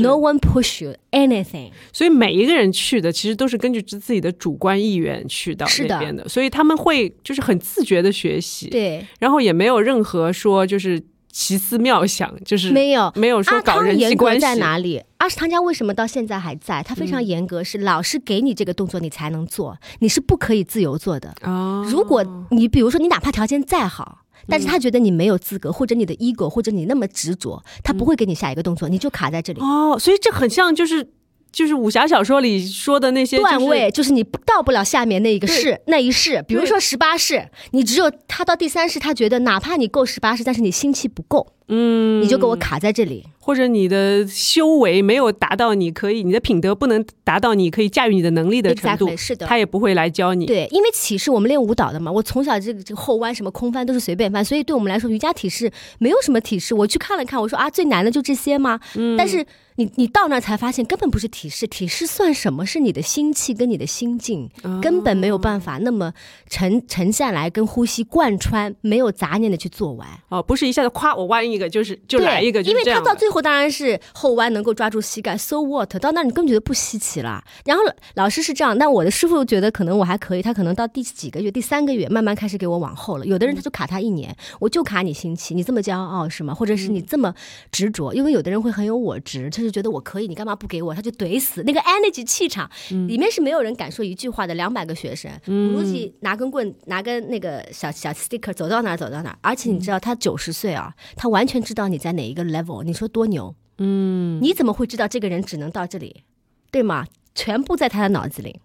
[0.00, 1.72] ，No one push you anything。
[1.92, 11.02] 所以每一个人去的其实都是根据自己的主观意愿去到那边的，所以他们会就是很自觉的学习，对，然后也没有任何说就是。
[11.32, 15.02] 奇思妙想就是没有没有说搞人际关系在哪里？
[15.16, 16.82] 阿什汤家为什么到现在还在？
[16.82, 21.34] 他非常严格，是老师给你这个动作你才能做，你是不可以自由做的。
[21.42, 29.60] 哦，如果你比如说你哪怕条件再好，但是他觉得你没有资格，或者你的 ego，或者你那么执着，他不会给你下一个动作，你就卡在这里。
[29.60, 31.08] 哦，所以这很像就是。
[31.52, 41.46] 就是武侠小说里说的那些段位，就是你到不了下面那一个世那一世，比如说十八世，你只有他到第三世，他觉得哪怕你够十八世，但是你心气不够。
[41.68, 43.24] 嗯，你就给我卡在这里。
[43.38, 50.46] 或者你的修为没有达到，你可以你的品德不能达到，你可以驾驭你的能力的程度，是的，他也不会来教你。
[50.46, 56.74] 对，因为体式我们练舞蹈的嘛，我从小这个这个后弯什么空翻都是随便翻，所以对我们来说瑜伽体式没有什么体式。
[56.74, 58.80] 我去看了看，我说啊，最难的就这些吗？
[58.96, 59.44] 嗯，但是。
[59.76, 62.66] 你你到那儿才发现根本不是体式，体式算什么？
[62.66, 66.12] 是你的心气跟你的心境，根本没有办法那么
[66.48, 70.08] 沉沉下来，跟呼吸贯穿，没有杂念的去做完。
[70.28, 75.94] 哦，不是一下子夸我弯一个就是就来一个，因为他到最后当然是后弯能够抓住膝盖，so what？
[75.98, 77.42] 到那你更觉得不稀奇了。
[77.64, 77.82] 然后
[78.14, 83.26] 老师是这样，但我的师傅觉得可能我还可以，他可能到第几个月，第三个月慢慢开始给我往后了。
[83.26, 86.54] 有的人他就卡他一年，我就卡你心气，你这么骄傲是吗？
[86.54, 87.34] 或者是你这么
[87.70, 88.14] 执着？
[88.14, 90.94] 因为有的人会很有我执，就是觉得我可以，你干嘛不给我？
[90.94, 92.70] 他就怼死那个 energy 气场，
[93.08, 94.52] 里面是没有人敢说一句话的。
[94.52, 99.36] 两百个学生，估计拿根棍，拿根那个小小 sticker，走到哪走到哪。
[99.40, 102.84] 而且你知道他九十岁啊，他完全知道你在哪一个 level。
[102.84, 103.54] 你说多牛？
[103.78, 106.22] 嗯，你怎么会知道这个人只能到这里，
[106.70, 107.06] 对吗？
[107.34, 108.60] 全部在他的脑子里。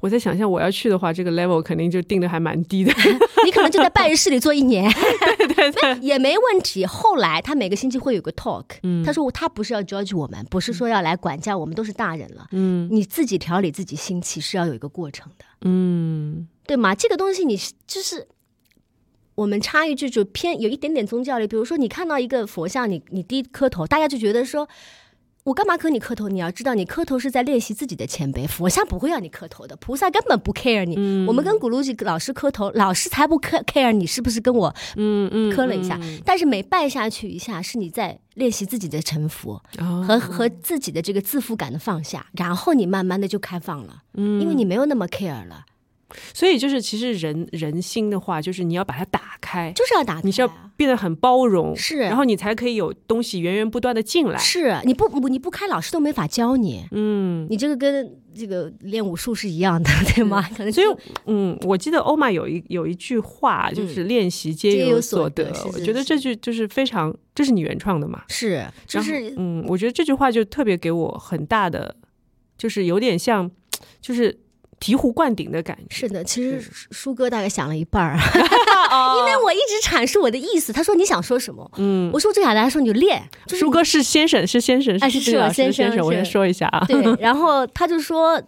[0.00, 2.92] 我在想象我要去的话，这个 level 肯定就定的还蛮低的。
[3.44, 4.90] 你可能就在办事里做一年，
[5.38, 6.86] 对对对，也没问题。
[6.86, 8.64] 后来他每个星期会有个 talk，
[9.04, 12.46] 他说他不是要 judge 我们，不是说要来管教我们，都是大人了。
[12.52, 15.44] 嗯，你自己调理自己心气是要有一个过程的。
[15.62, 16.94] 嗯，对吗？
[16.94, 17.56] 这个东西你
[17.86, 18.28] 就是
[19.34, 24.68] 我们插一句，就偏有一点点宗教里，比如说你看到一个佛像，你你低磕头，大家就觉得说。
[25.48, 26.28] 我干嘛磕你磕头？
[26.28, 28.46] 你要知道，你磕头是在练习自己的谦卑。
[28.46, 31.26] 佛像不会让你磕头的，菩萨根本不 care 你。
[31.26, 35.98] 我们跟古鲁吉老师磕头，老师才不 care care 你是不是跟我嗯嗯磕了一下。
[36.22, 39.58] 但是每拜下去一下，是你在练习自己的臣服
[40.06, 45.64] 和和自己的这个自负感的放下，然后你慢慢的就开放了，因为你没有那么 care 了。
[46.32, 54.38] 所以就是，其实人人心的话，就是你要把它打开，就是要打开，你是要变得很包容，是，然后你才可以有东西源源不断的进来。
[54.38, 56.86] 是，你不你不开，老师都没法教你。
[56.92, 60.42] 嗯，你这个跟这个练武术是一样的，对吗？
[60.56, 60.86] 可能所以，
[61.26, 65.52] 嗯，我记得欧玛有一有一句话，就是练习皆有所得。
[65.74, 68.22] 我觉得这句就是非常，这是你原创的嘛？
[68.28, 71.94] 是，就是嗯，我觉得这句话就特别给我很大的，
[72.56, 73.50] 就是有点像，
[74.00, 74.38] 就是。
[74.80, 78.16] 醍醐灌顶的感觉是的，其实舒哥大概想了一半儿，
[79.18, 80.72] 因为我一直阐述我的意思。
[80.72, 81.70] 他说你想说什么？
[81.76, 83.22] 嗯，我说这雅达说你就练。
[83.48, 85.20] 舒哥是先生，是先生，是是
[85.52, 86.04] 先生。
[86.04, 86.84] 我先说一下啊。
[86.86, 88.40] 对，然后他就说。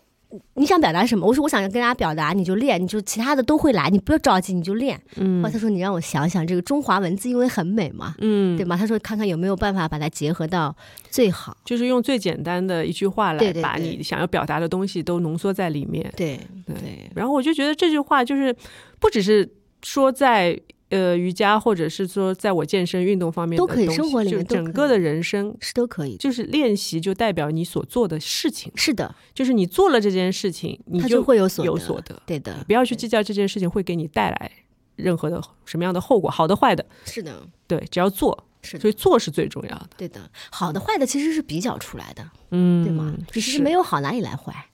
[0.55, 1.27] 你想表达什么？
[1.27, 5.01] 我说我想跟大家表达，你就练，你就其他的都会来，你不要着急，你就练。
[5.17, 8.77] 嗯，他说你让我想想，这个中华文字因为很美嘛，嗯，对吗？
[8.77, 10.75] 他说看看有没有办法把它结合到
[11.11, 16.13] 最好，就是用最简单的一句话来把你想要表达的东西都浓缩在里面。
[16.17, 17.11] 对对。
[17.15, 18.55] 然后我就觉得这句话就是
[18.99, 19.49] 不只是
[19.83, 20.61] 说在。
[20.91, 26.17] 呃，瑜伽或者是说，在我健身运动方面都可以，生活里面整个的人生是都可以。
[26.17, 32.21] 就是练习就代表你所做的事情，是的，就是你做了这件事情，你就会有所有所得。
[32.27, 34.51] 对的，不要去计较这件事情会给你带来
[34.97, 36.85] 任何的什么样的后果，好的坏的。
[37.05, 39.91] 是的，对，只要做，是所以做是最重要的。
[39.97, 43.15] 对的，好的坏的其实是比较出来的，嗯，对吗？
[43.33, 44.67] 其实没有好哪里来坏。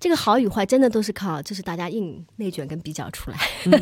[0.00, 3.38] 这个好与坏真的都是靠，就是大家硬内卷跟比较出来。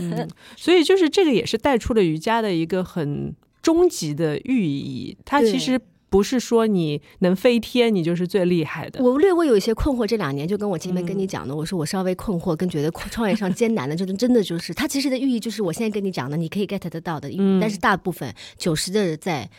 [0.56, 5.16] 所以就是这个也是带出了瑜伽的一个很终极的寓意。
[5.24, 9.02] 它其实不是说你能飞天，你就是最厉害的。
[9.02, 17.28] 我略微有一些困惑，这两年就跟我前面跟你讲的，我说我稍微困惑，跟觉得创业上艰难的，就是真的就是它其实的寓意就是我现在跟你讲的，你可以 get 得到的。
[17.36, 17.60] 嗯。
[17.60, 19.50] 但是大部分九十的在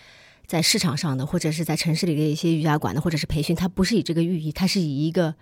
[0.48, 5.36] 在市场上的，或者是在城市里的一些瑜伽馆的，或者是培训，它不是以这个寓意，它是以一个。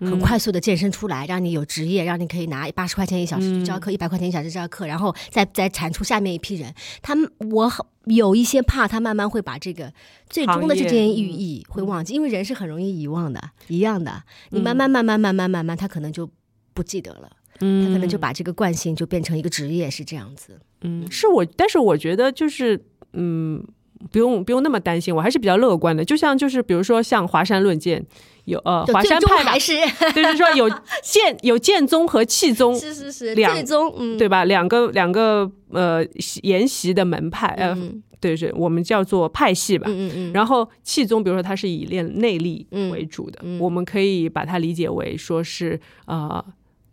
[0.00, 6.72] 很快速的健身出来，让你有职业，让你可以拿八十块钱一小时去教课，一百块钱一小时教课，然后再再产出下面一批人。
[7.02, 7.70] 他们我
[8.04, 9.92] 有一些怕，他慢慢会把这个
[10.28, 14.22] 最终的这件寓意会忘记，因为人是很容易遗忘的，一样的。
[14.50, 16.30] 你慢慢慢慢慢慢慢慢，他可能就
[16.72, 20.60] 不记得了，他可能就把这个惯性就变成一个职业，是这样子。
[20.82, 23.64] 嗯，是我，但是我觉得就是嗯。
[24.12, 26.04] 不用不用那么担心，我还是比较乐观的。
[26.04, 28.00] 就像就是比如说像华山论剑，
[28.48, 29.76] 有呃华山派还是
[30.14, 30.68] 就是说有
[31.04, 34.44] 剑有剑宗和气宗，是是是两宗，嗯，对吧？
[34.46, 36.04] 两个两个呃
[36.42, 37.76] 沿袭的门派，呃，
[38.20, 39.86] 对是，我们叫做派系吧。
[39.88, 40.32] 嗯嗯。
[40.32, 46.44] 然后气宗，比如说它是以练内力为主的，我们可以把它理解为说是呃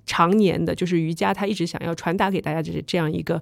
[0.05, 3.41] 常年的，就是瑜伽它一直想要传达给大家就是这样一个。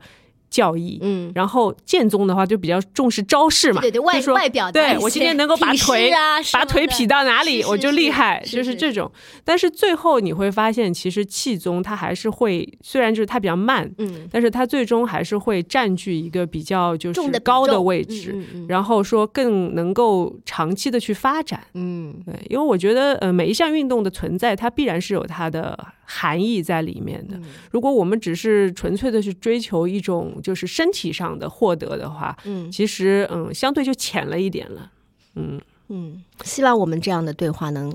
[0.53, 9.11] 教义，嗯，然后剑宗的话就比较重视招式嘛，对对外外表对我今天能够把腿、啊把腿劈到哪里，我就厉害，就是这种。
[9.43, 21.59] 但是最后你会发现，其实气宗它还是会，虽然就是它比较慢，嗯，但是它最终还是会占据一个比较就是高的位置，然后说更能够长期的去发展。
[21.73, 22.13] 嗯。
[22.25, 27.35] 对，因为我觉得，呃，每一项运动的存在，它必然是有它的含义在里面的。
[27.37, 34.91] 嗯如果我们只是纯粹的去追求一种就是身体上的获得的话，嗯其实，嗯，相对就浅了一点了。
[35.35, 37.91] 嗯，嗯，希望我们这样的对话能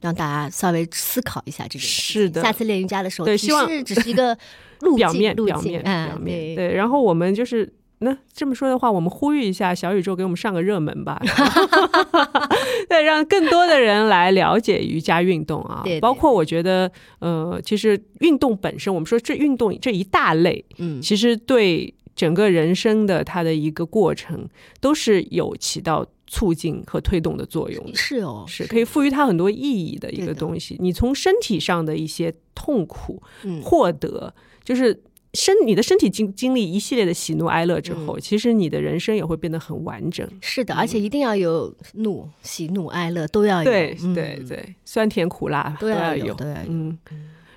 [0.00, 1.84] 让大家稍微思考一下这个。
[1.84, 4.36] 是的下次练瑜伽的时候，对希望式只是一个
[4.80, 6.74] 路表面表面嗯表面对对。
[6.74, 11.30] 然后我们就是那这么说的话，我们呼吁一下小宇宙给我们上个热门吧，对，
[13.22, 15.82] 让更多的人来了解瑜伽运动啊。
[15.84, 24.48] 对对包括我觉得，呃，其实运动本身，我们说这运动这一大类，嗯其实对整个人生的它的一个过程，
[24.80, 27.94] 都是有起到促进和推动的作用的。
[27.94, 30.76] 是哦，是可以赋予它很多意义的一个东西。
[30.80, 35.02] 你从身体上的一些痛苦嗯获得，就是
[35.34, 40.28] 身你的身体经经历一系列的喜怒哀乐之后，其实你的人生也会变得很完整。
[40.40, 44.14] 是的，而且一定要有怒、喜怒哀乐都要有，对嗯。
[44.14, 46.62] 对对，酸甜苦辣都要有，有都要有。
[46.68, 46.98] 嗯。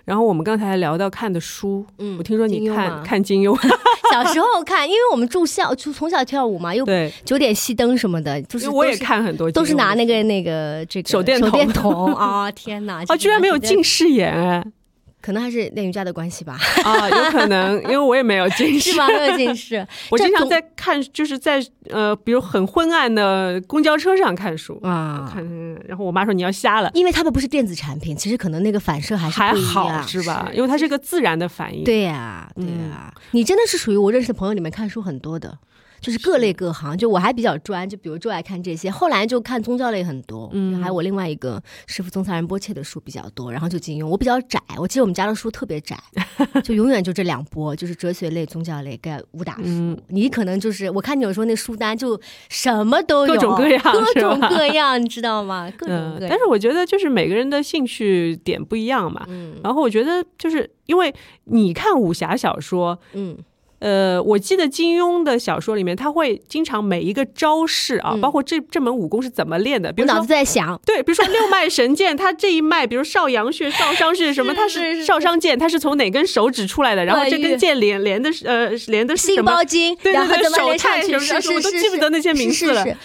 [0.05, 3.59] 然后我们刚才还聊到看的书，嗯我听说你看金看金庸，
[4.13, 11.49] 小时候看，因为我们住校，就从小跳舞嘛，又对，九点熄灯什么的，就是我也看很多都是拿那个那个这个手电筒。
[11.49, 12.51] 手电筒啊！
[12.51, 13.03] 天哪！
[13.09, 14.63] 啊，居然没有近视眼哎，
[15.25, 16.55] 可能还是练瑜伽的关系吧？
[16.83, 19.07] 啊，有可能，因为我也没有近视 是，吗？
[19.07, 21.59] 没有近视， 我经常在看，就是在
[21.89, 25.27] 呃，比如很昏暗的公交车上看书，啊。
[25.33, 25.43] 看，
[25.87, 30.47] 然后我妈说你要瞎了，因为他们不是电子产品，其实可能那个反射还是还好是吧？
[30.53, 35.57] 因为它是个自然的反应。，对呀、对嗯呀、你真的是属于我认识的朋友里面看书很多的，
[36.05, 36.95] 就是各类各行。
[36.95, 40.49] 就我还比较专，就比如就爱看这些，后来就看宗教类很多。
[40.53, 44.07] 嗯还有我另外一个师傅宗萨仁波切的书比较多，然后就金庸。
[44.07, 45.97] 我比较窄，我记得我们家的书特别窄，
[46.63, 49.63] 就永远就这两波，就是哲学类、宗教类跟武打书。
[49.65, 55.71] 嗯你可能就是我看你有时候那书单就什么都有，各种各样各种各 样，你知道吗？
[55.75, 56.27] 各种各，样。
[56.27, 59.25] 嗯但是我觉得就是每个人的兴趣点不一样嘛。
[59.27, 61.13] 嗯然后我觉得就是因为
[61.45, 63.35] 你看武侠小说，嗯
[63.85, 70.27] 呃，我记得金庸的小说里面，他会经常每一个招式啊，嗯包括这这门武功是怎么练的，比如说我脑子。
[70.27, 77.05] 在想，对，比如说六脉神剑，他这一脉，比如少阳穴、少商穴什么，他是是是少商剑，他是从哪根手指出来的？
[77.05, 79.51] 然后这根剑连连的是呃连的是心什么？
[79.51, 81.07] 包经，对对对然后怎么连手上去？
[81.07, 82.97] 太什么的是是是，我都记不得那些名字了是是是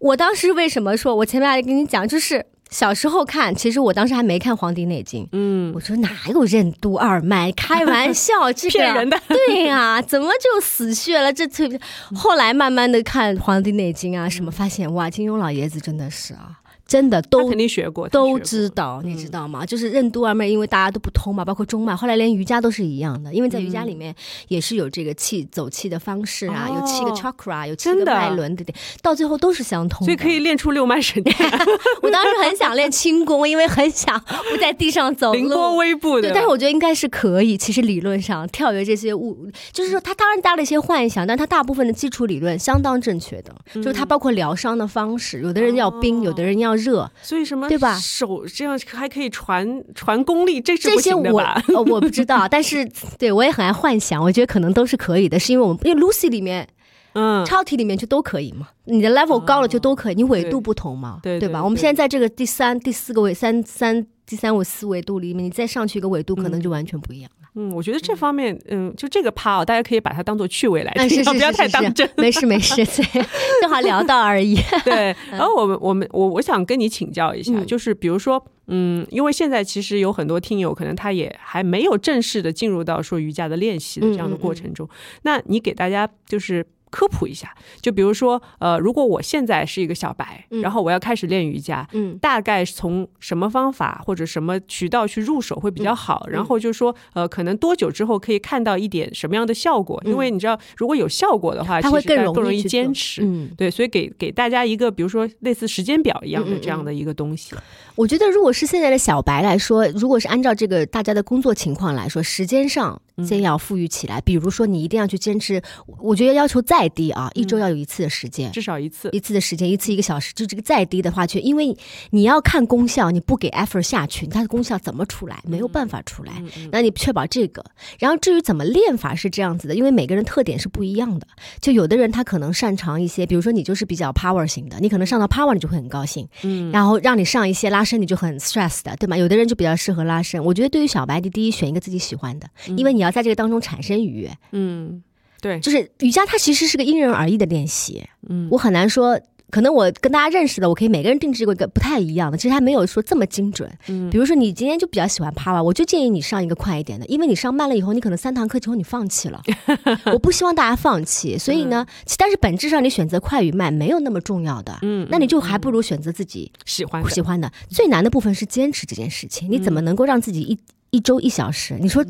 [0.00, 7.50] 我当时为什么说，我前面还跟你讲，就是小时候看，其实我当时还没看《黄帝内经》，嗯，我说哪有任督二脉？
[7.52, 9.18] 开玩笑， 这个骗人的。
[9.28, 11.32] 对呀、怎么就死穴了？
[11.32, 11.80] 这特别。
[12.14, 19.66] 后来慢慢的看《黄帝内经》啊，什么发现哇，金庸老爷子真的是啊，真的他都肯定学过，都知道，你知道吗？
[19.66, 24.14] 就是任督二脉，因为大家都不通嘛，包括中脉，后来连瑜伽都是一样的，因为在瑜伽里面
[24.48, 30.04] 也是有这个气走气的方式啊，有七个哦 chakra，有七个脉轮的，对，到最后都是相通的。
[30.06, 31.34] 所以可以练出六脉神剑，
[32.02, 34.18] 我当时很想练轻功，因为很想
[34.50, 35.76] 不在地上走凌波。
[35.76, 36.28] 微步的。
[36.28, 37.56] 对，但是我觉得应该是可以。
[37.56, 43.54] 其实理论上，跳跃这些物，就是说，他当然搭了一些幻想，但他大部分的基础理论相当正确的。
[43.74, 56.68] 就是他包括疗伤的方式，有的人要冰，有的人要热，所以什么对吧手这样还可以传传功力，这是不这些我我不知道， 但是对我也很爱幻想，我觉得可能都是可以的，是因为我们因为 Lucy 里面
[57.14, 61.20] 嗯，超体里面就都可以嘛，你的 level 高了就都可以，你纬度不同嘛，吧？
[61.22, 67.48] 对对对我们现在在这个第三、第四个位三三第三五四维度里面，你再上去一个维度，可能就完全不一样了。
[67.54, 73.24] 嗯，我觉得这方面，嗯，就这个趴哦，大家可以把它当做趣味来嗯，听，是是不要太当真。，没事没事，对，
[73.62, 74.56] 正好聊到而已。
[74.84, 84.88] 对，然后我们我们我我想跟你请教一下，嗯就是比如说，嗯，因为现在其实有很多听友可能他也还没有正式的进入到说瑜伽的练习的这样的过程中，
[85.22, 86.66] 那你给大家就是。
[86.90, 96.24] 科普一下，就比如说，呃，如果我现在是一个小白，嗯然后我要开始练瑜伽，嗯大概从什么方法或者什么渠道去入手会比较好？
[96.28, 100.02] 嗯然后就说，呃，可能多久之后可以看到一点什么样的效果？
[100.06, 103.22] 因为你知道，如果有效果的话，它会更容易坚持。
[103.24, 107.54] 嗯，对，所以给给大家一个，比如说类似时间表一样的这样的一个东西。
[107.94, 114.20] 我觉得如果是现在的小白来说，如果是按照这个大家的工作情况来说，时间上先要富裕起来。
[114.20, 115.62] 比如说，你一定要去坚持，
[116.00, 120.32] 我觉得要求再低啊，一周要有一次的时间，至少一次，一次的时间，一次一个小时。
[120.34, 121.76] 就这个再低的话，却因为
[122.10, 125.40] 你要看功效，你不给 effort 下去，它的功效怎么出来？
[125.46, 126.32] 没有办法出来。
[126.72, 127.64] 那你确保这个。
[127.98, 131.26] 然后至于怎么练法是这样子的，因为每个人特点是不一样的。
[131.60, 139.16] 就有的人他可能擅长一些，比如说你就是比较 power 型的，你可能上到 power 你就会很高兴，嗯，然后让你上一些拉伸你就很 stress 的，对吗？
[139.16, 140.42] 有的人就比较适合拉伸。
[140.44, 144.30] 我觉得对于小白，你第一选一个自己喜欢的，因为你要在这个当中产生愉悦。
[144.52, 145.02] 嗯，
[145.40, 148.04] 对，就是瑜伽它其实是个因人而异的练习。
[148.28, 149.20] 嗯，我很难说。
[149.48, 153.70] 可能我跟大家认识的，我可以每个人定制一个不太一样的，其实还没有说这么精准。
[153.86, 159.40] 嗯，比如说你今天就比较喜欢趴瓦，我就建议你上一个快一点的，因为你上慢了以后，你可能三堂课之后你放弃了。
[160.12, 161.86] 我不希望大家放弃，所以呢，
[162.18, 164.76] 但是本质上你选择快与慢没有那么重要的。
[164.82, 167.50] 嗯，那你就还不如选择自己喜欢喜欢的。
[167.70, 170.58] 最难的部分是坚持这件事情，你怎么能够让自己一
[170.90, 171.78] 一周一小时？
[171.80, 172.04] 你说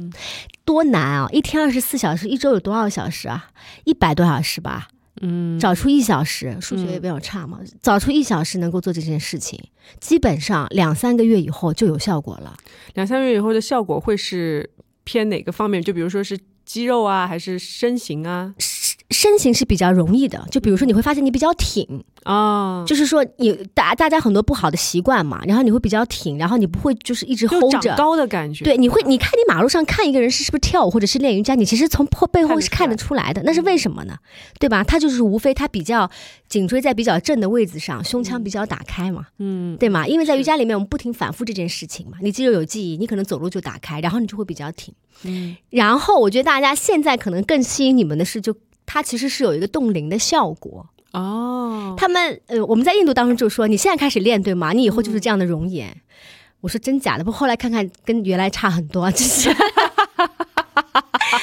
[0.64, 1.29] 多难啊！
[1.33, 3.51] 一天二十四小时，一周有多少小时啊？
[3.85, 4.89] 一百多小时吧。
[5.22, 7.59] 嗯，找出一小时，数学也比较差嘛。
[7.81, 9.59] 找出一小时能够做这件事情，
[9.99, 12.55] 基本上两三个月以后就有效果了。
[12.95, 14.68] 两三个月以后的效果会是
[15.05, 15.83] 偏哪个方面？
[15.83, 18.55] 就比如说是肌肉啊，还是身形啊？
[19.11, 28.65] 身形是比较容易的，就比如说你会发现你比较挺啊，就是说你大大家很多不好的习惯嘛，然后你会比较挺，然后你不会就是一直 hold 着高的感觉。
[28.65, 34.17] 对，你会你看你马路上看一个人是是不是跳舞或者是练瑜伽，你其实从后背后是看得出来的，那是为什么呢？
[34.59, 34.83] 对吧？
[34.83, 36.11] 他就是无非他比较
[36.49, 40.05] 颈椎在比较正的位置上，胸腔比较打开嘛，嗯，对吗？
[40.05, 44.93] 因为在瑜伽里面我们不停反复这件事情嘛，你肌肉有记忆，你可能走路就打开，然后你就会比较挺。
[45.23, 48.57] 嗯，然后我觉得大家现在可能更吸引你们的是就。
[48.87, 51.95] 它其实是有一个冻龄的效果哦。
[51.99, 54.72] 他们呃，我们在印度当中就说，你现在开始练对吗？
[54.72, 55.95] 你以后就是这样的容颜。
[56.62, 59.55] 我说真假的，不后来看看跟原来差很多，就是。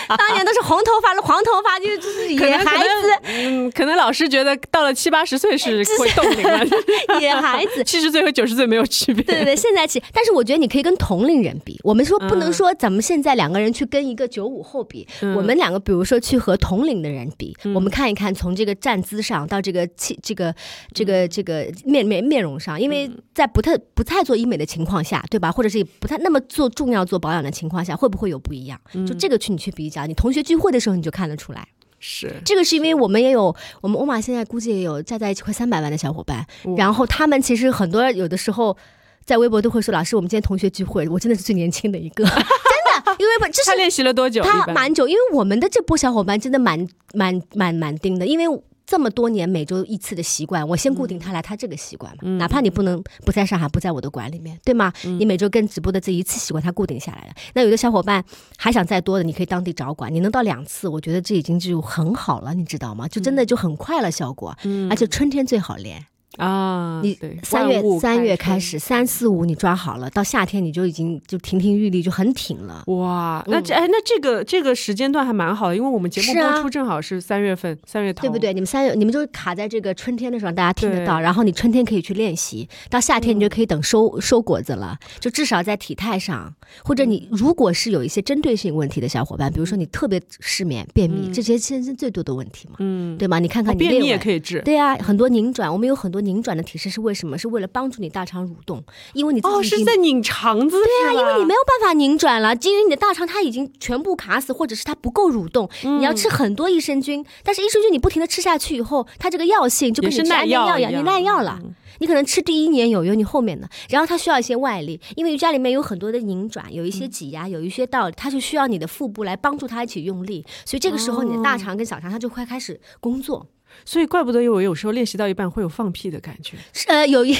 [0.18, 3.20] 当年都是红头发了，黄头发就就是野孩子。
[3.24, 6.66] 嗯，可能老师觉得到了七八十岁是会冻龄了。
[7.20, 9.24] 野孩子， 七十岁和九十岁没有区别。
[9.24, 11.80] 对对对，现在起，但是我觉得你可以跟同龄人比。
[11.84, 20.54] 我们说不能说咱们现在两个人去跟一个九五后比，我们两个比如说去和同龄的人比，我们看一看从这个站姿上到这个气这个
[20.93, 25.51] 这个这个面面面容上，因为在不太不太做医美的情况下，对吧？
[25.51, 28.80] 或者是不太那么做重要做保养的情况下，会不会有不一样？
[29.08, 31.67] 就这个去你去比较，你同学聚会的时候你就看得出来。
[31.99, 38.75] 是这个是因为我们也有我们欧玛现在估计也有加在一起快三百万的小伙伴，然后他们其实很多有的时候
[39.23, 42.25] 在微博都会说：“老师，我们今天同学聚会，我真的是最年轻的一个。
[42.27, 44.43] ”真的，因为不这是他练习了多久？
[44.43, 48.61] 他蛮久，因为我们的这波小伙伴真的蛮蛮蛮蛮盯的，因为。
[48.93, 54.93] 这么多年每周一次的习惯，我先固定他来，他这个习惯嘛，哪怕你不能不在上海，不在我的馆里面，对吗？
[55.01, 57.33] 你每周跟直播的这一次习惯，他固定下来了。
[57.55, 58.23] 那有的小伙伴
[58.55, 63.07] 还想再多的，你可以当地找馆，你能到两次，我觉得这已经就很好了，你知道吗？
[63.07, 64.55] 就真的就很快了效果，
[64.91, 66.05] 而且春天最好练。
[66.38, 72.84] 啊，你三月三月开始，三四五你抓好了，到夏天你就已经就亭亭玉立，就很挺了。
[72.88, 78.51] 哇，那这哎，那这个这个时间段还蛮好的，因为我们节目播出正好是三月份，三月头，对不对？
[78.51, 81.19] 你们三月你们就卡在这个春天的时候，大家听得到。
[81.19, 84.97] 然后你春天可以去练习，到夏天你就可以等收收果子了。
[85.19, 86.51] 就至少在体态上，
[86.84, 93.38] 或者你如果是有一些针对性问题的小伙伴，比如说你特别失眠、便秘，这些现在最多的问题嘛，嗯，对吗？
[93.38, 96.22] 你看看你便秘也可以治，对啊，很多拧转，我们有很多。
[96.24, 97.38] 拧转的体式是为什么？
[97.38, 98.82] 是为了帮助你大肠蠕动，
[99.13, 111.59] 因为你哦是在拧肠子，对啊，因为你没有办法拧转了，因为你的大肠它已经全部卡死，或者是它不够蠕动，你要吃很多益生菌，但是益生菌你不停的吃下去以后，它这个药性就跟你吃安眠药一样，你耐药了，
[111.99, 123.47] 你可能吃第一年有用，你后面的，然后它需要一些外力，因为瑜伽里面有很多的拧转，有一些挤压，有一些道理，它就需要你的腹部来帮助它一起用力，所以这个时候你的大肠跟小肠它就会开始工作。
[123.86, 126.57] 所以怪不得我有时候练习到一半会有放屁的感觉。
[126.74, 127.36] 是呃，有一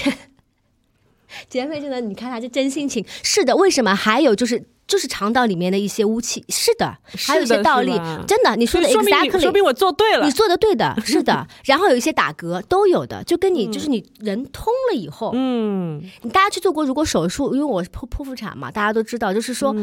[1.49, 3.03] 减肥真的，你看他这真心情。
[3.23, 3.95] 是的，为什么？
[3.95, 6.45] 还有就是就是肠道里面的一些污气。
[6.49, 7.91] 是的，还有一些道理。
[8.27, 10.25] 真的，你说的 exactly，说明我做对了。
[10.25, 11.47] 你做的对的，是的。
[11.65, 19.75] 然后有一些打嗝都有的，就跟你就是你人通了以后，嗯，你大家去做过如果手术，因为我剖剖腹产嘛，大家都知道，就是说。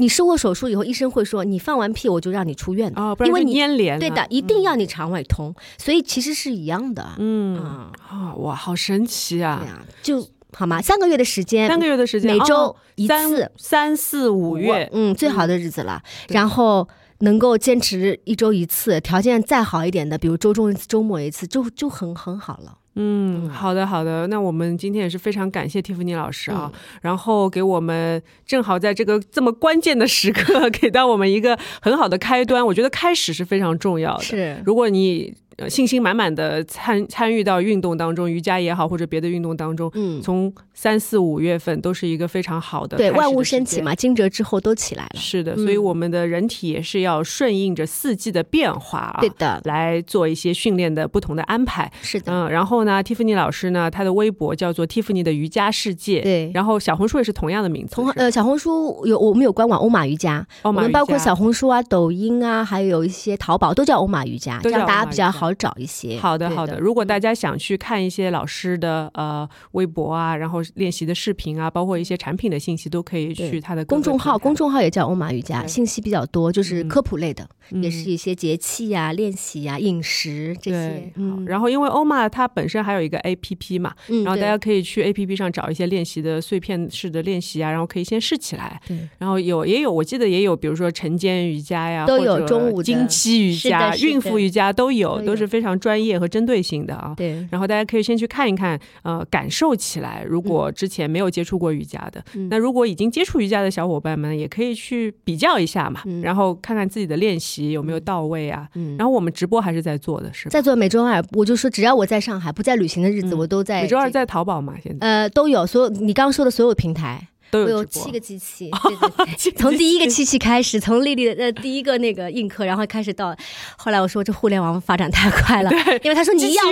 [0.00, 3.98] 你受过手术以后，医生会说你放完屁我就让你出院的，因为你粘连。
[3.98, 7.04] 对的，一定要你肠胃通，所以其实是一样的。
[7.18, 9.60] 嗯啊，哇，好神奇啊！
[9.60, 10.80] 对啊，就好吗？
[10.80, 16.00] 三个月的时间，三个月的时间，每周一次，三四五月，嗯，最好的日子了。
[16.28, 16.88] 然后
[17.18, 22.78] 能够坚持一周一次，条件再好一点的，比如周中一次、周末一次，就就很很好了。
[23.00, 26.70] 嗯，好的好的，那我们今天也是非常感谢蒂芙尼老师啊，
[27.00, 32.66] 然后给我们正好在这个这么关键的时刻， 给到我们一个很好的开端。
[32.66, 34.24] 我觉得开始是非常重要的。
[34.24, 35.32] 是，如果你。
[35.66, 66.18] 信心满满的参参与到运动当中，瑜伽也好，或者别的运动当中，嗯，从三四五月份都是一个非常好的对万物升起嘛，惊蛰之后都起来了，是的，所以我们的人体也是要顺应着四季的变化啊，对的，来做一些训练的不同的安排，是的，嗯，然后呢，蒂芙尼老师呢，他的微博叫做蒂芙尼的瑜伽世界，对，然后小红书也是同样的名字，从呃小红书有我们有官网欧玛瑜伽，我们包括小红书啊、抖音啊，还有一些淘宝都叫欧玛瑜伽，这样大家比较好找一些。
[66.18, 66.78] 好的，好的。
[66.78, 74.38] 如果大家想去看一些老师的呃微博啊，然后练习的视频啊，包括一些产品的信息，都可以去他的公众号。
[74.38, 81.12] 公众号也叫欧玛瑜伽，信息比较多，就是科普类的，也是一些节气呀、练习呀、饮食这些。
[81.16, 81.44] 嗯。
[81.46, 83.94] 然后，因为欧玛它本身还有一个 A P P 嘛，
[84.24, 88.80] 然后大家可以去 A P P 上找一些练习的碎片式的练习啊，然后可以先试起来。
[88.86, 88.96] 对。
[89.18, 96.18] 然后有也有，我记得也有，比如说晨间瑜伽呀，都有中午经期瑜伽、孕妇瑜伽都有，都是非常专业。
[96.18, 100.24] 和针对性的啊，对，然后大家可以先去看一看，呃，感受起来。
[100.26, 102.20] 如果之前没有接触过瑜伽的，
[102.50, 108.66] 那如果已经接触瑜伽的小伙伴们，也可以去比较一下嘛，然后看看自己的练习有没有到位啊。
[108.96, 113.82] 然后我们直播还是在做的，是在做每周二，我就说只要我在上海不在旅行的日子，我都在。
[113.82, 117.27] 每周二在淘宝嘛，现在呃都有，所有你刚刚说的所有平台。
[117.50, 118.70] 都有七个机器，
[119.56, 123.34] 从第一个机器开始，从丽丽的呃第一个那个映客，然后开始到
[123.76, 125.70] 后来我说这互联网发展太快了，
[126.02, 126.62] 因为他说你要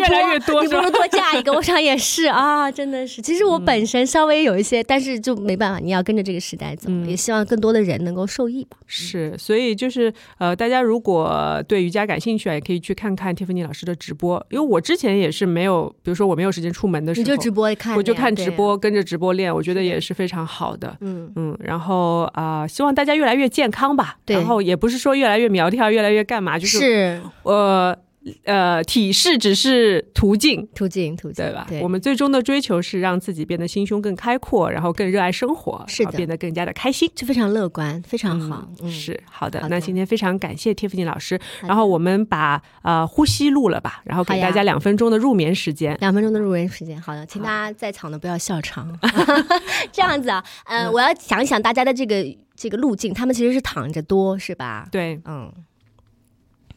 [0.47, 1.53] 多，你不如多加一个。
[1.53, 3.23] 我想也是 啊，真的是。
[3.23, 8.77] 其实我本身稍微有一些，但是就没办法，你要跟着这个时代走，也希望更多的人能够受益吧。
[8.87, 20.66] 是，所以就是呃，大家如果对瑜伽感兴趣啊，也可以去看看蒂芙尼老师的直播，因为我之前也是没有，比如说我没有时间出门的时候，你就直播看，我就看直播，跟着直播练，我觉得也是非常好。
[20.67, 24.17] 好的，嗯嗯，然后啊，希望大家越来越健康吧。
[24.25, 27.97] 对，然后也不是说越来越苗条，越来越干嘛，就是呃。
[28.45, 31.67] 呃，体式只是途径，途径，途径，对吧？
[31.81, 38.69] 我们最终的追求是让自己变得心胸更开阔，然后更热爱生活，是的，变得更加的开心，就非常乐观，非常好。
[38.91, 47.01] 是好的，那今天非常感谢 Tiffany 老师，然后我们把呃呼吸录了吧，然后给大家两分钟的入眠时间，两分钟的入眠时间。
[47.01, 48.99] 好的，请大家在场的不要笑场
[49.93, 52.25] 这样子啊，呃，我要想一想大家的这个
[52.57, 54.89] 这个路径，他们其实是躺着多，是吧？
[54.91, 55.53] 对，嗯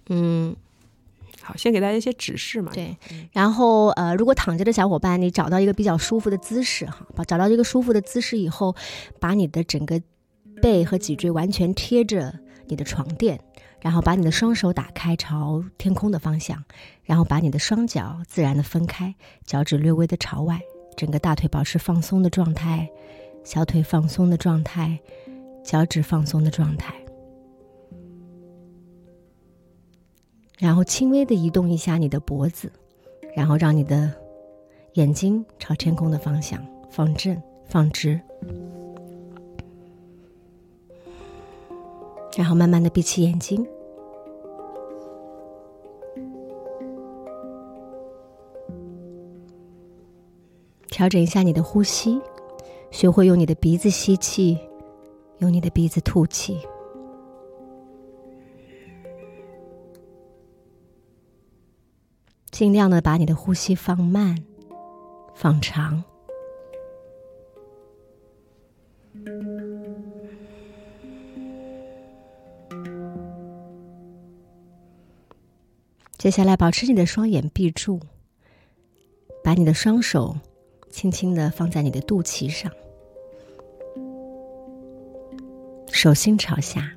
[0.10, 0.56] 嗯。
[1.50, 2.72] 好，先给大家一些指示嘛。
[2.72, 2.96] 对，
[3.32, 8.76] 然后呃，如果躺着的小伙伴，你找到一个比较舒服的姿势哈，把找到一个舒服的姿势以后，
[9.20, 10.00] 把你的整个
[10.62, 13.40] 背和脊椎完全贴着你的床垫，
[13.82, 16.64] 然后把你的双手打开朝天空的方向，
[17.04, 20.62] 然后把你的双脚自然的分开，脚趾略微的朝外，
[20.96, 22.88] 整个大腿保持放松的状态，
[23.44, 25.00] 小腿放松的状态，
[25.64, 26.94] 脚趾放松的状态。
[30.60, 32.70] 然后轻微的移动一下你的脖子，
[33.34, 34.12] 然后让你的
[34.96, 38.20] 眼睛朝天空的方向放正放直，
[42.36, 43.66] 然后慢慢的闭起眼睛，
[50.90, 52.20] 调整一下你的呼吸，
[52.92, 54.60] 学会用你的鼻子吸气，
[55.38, 56.60] 用你的鼻子吐气。
[62.60, 64.38] 尽量的把你的呼吸放慢、
[65.34, 66.04] 放长。
[76.18, 78.02] 接下来，保持你的双眼闭住，
[79.42, 80.36] 把你的双手
[80.90, 82.70] 轻轻的放在你的肚脐上，
[85.94, 86.92] 手心朝下，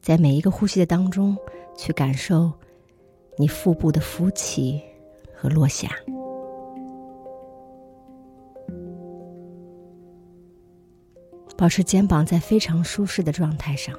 [0.00, 1.36] 在每一个呼吸的当中
[1.76, 2.50] 去感受。
[3.38, 4.82] 你腹部的浮起
[5.34, 5.90] 和落下，
[11.56, 13.94] 保持肩膀在非常舒适的状态上，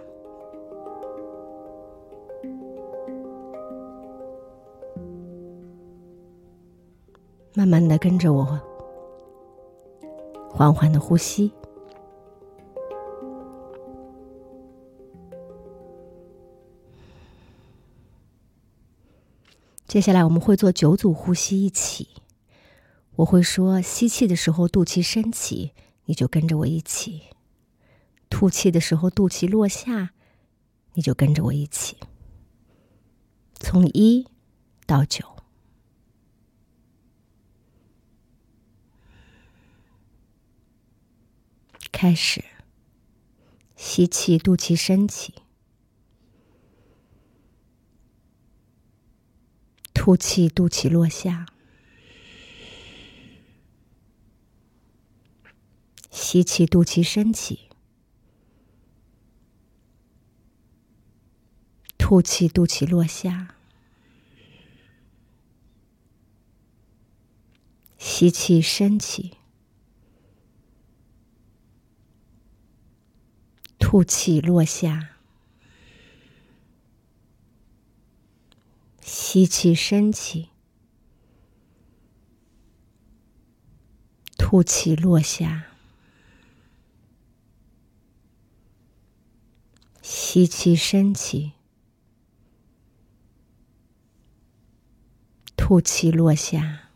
[7.53, 8.59] 慢慢的跟着我，
[10.49, 11.51] 缓缓的呼吸。
[19.87, 22.09] 接下来我们会做九组呼吸，一起。
[23.15, 25.71] 我会说吸气的时候肚脐升起，
[26.05, 27.33] 你就跟着我一起；
[28.29, 30.11] 吐气的时候肚脐落下，
[30.93, 31.95] 你就跟着我一起。
[33.55, 34.27] 从一
[34.85, 35.37] 到九。
[41.93, 42.43] 开始，
[43.77, 45.33] 吸气，肚脐升起。
[50.07, 51.47] 吐气，肚脐落下。
[56.09, 57.67] 吸气，肚脐升起；
[61.97, 63.55] 吐气，肚脐落下。
[67.97, 69.33] 吸气，升起。
[73.77, 75.16] 吐气，落下；
[79.09, 80.49] 吸气，升起；
[84.37, 85.63] 吐气，落下；
[90.01, 91.53] 吸气，升起；
[95.55, 96.89] 吐气，落下；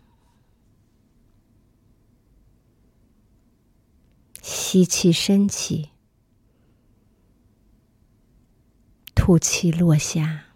[4.41, 5.91] 吸气，升起。
[9.15, 10.50] 吐气，落下；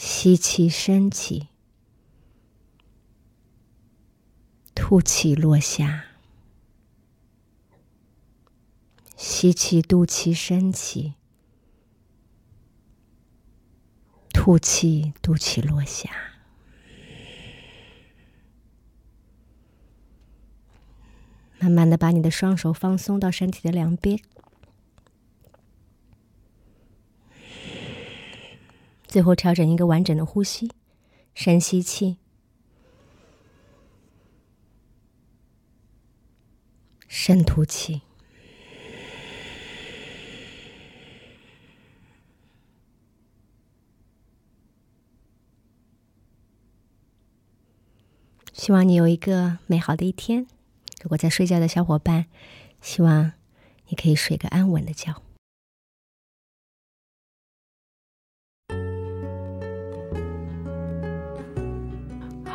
[0.00, 1.48] 吸气，升起；
[4.72, 6.04] 吐气，落下；
[9.16, 11.14] 吸气，肚脐升起；
[14.32, 16.08] 吐气，肚脐落下。
[21.58, 24.20] 慢慢的，把你的双手放松到身体的两边。
[29.08, 30.70] 最后调整一个完整的呼吸，
[31.34, 32.18] 深吸气，
[37.08, 38.02] 深吐气。
[48.52, 50.46] 希望你有一个美好的一天。
[51.00, 52.26] 如果在睡觉的小伙伴，
[52.82, 53.32] 希望
[53.86, 55.22] 你可以睡个安稳的觉。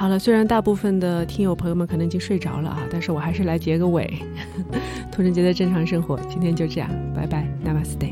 [0.03, 4.13] 好了，虽然大部分的听友朋友们可能已经睡着了啊，但是我还是来结个尾。
[5.13, 8.11] 童人节的正常生活，今天就这样，拜拜，Namaste。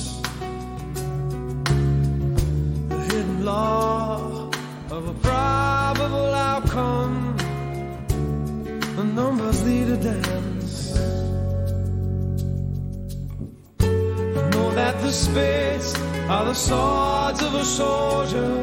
[16.31, 18.53] Are the swords of a soldier.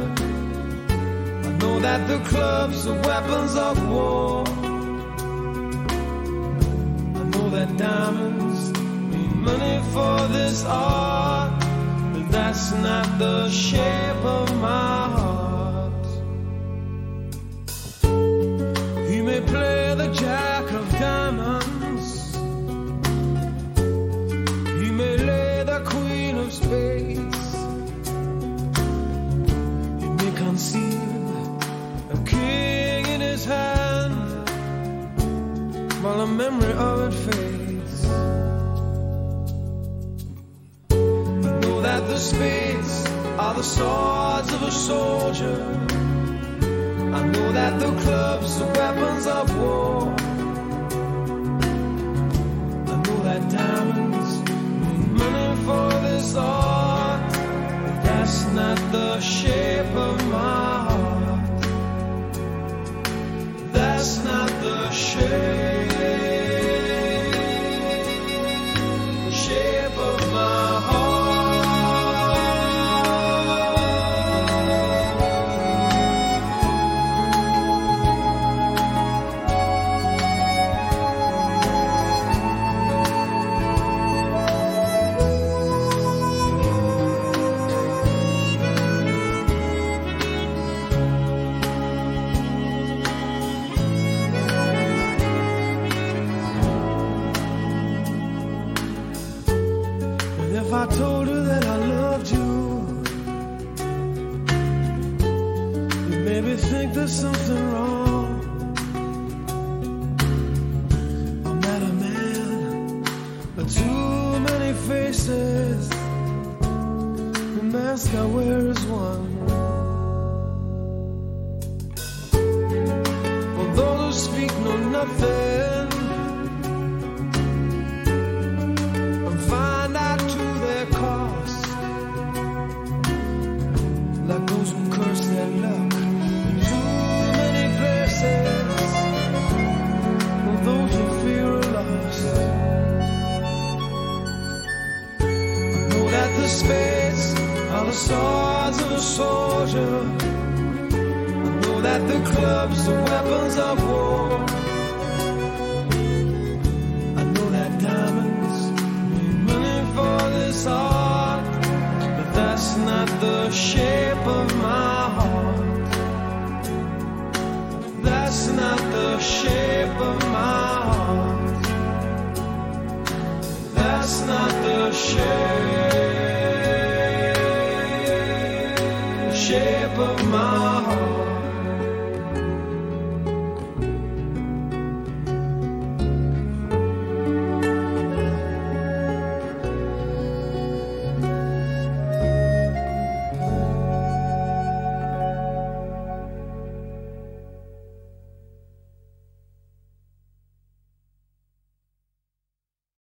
[1.48, 4.44] I know that the clubs are weapons of war.
[7.20, 8.72] I know that diamonds
[9.12, 11.60] mean money for this art,
[12.12, 16.06] but that's not the shape of my heart.
[19.10, 20.47] He may play the jack
[36.28, 38.04] memory of it fades.
[40.90, 43.06] I know that the spades
[43.38, 45.60] are the swords of a soldier.
[47.18, 50.14] I know that the clubs are weapons of war.
[52.92, 54.32] I know that diamonds
[54.80, 61.62] mean money for this art, but that's not the shape of my heart.
[63.72, 65.67] That's not the shape.
[101.18, 102.48] told her that I loved you.
[106.10, 107.97] You made me think there's something wrong.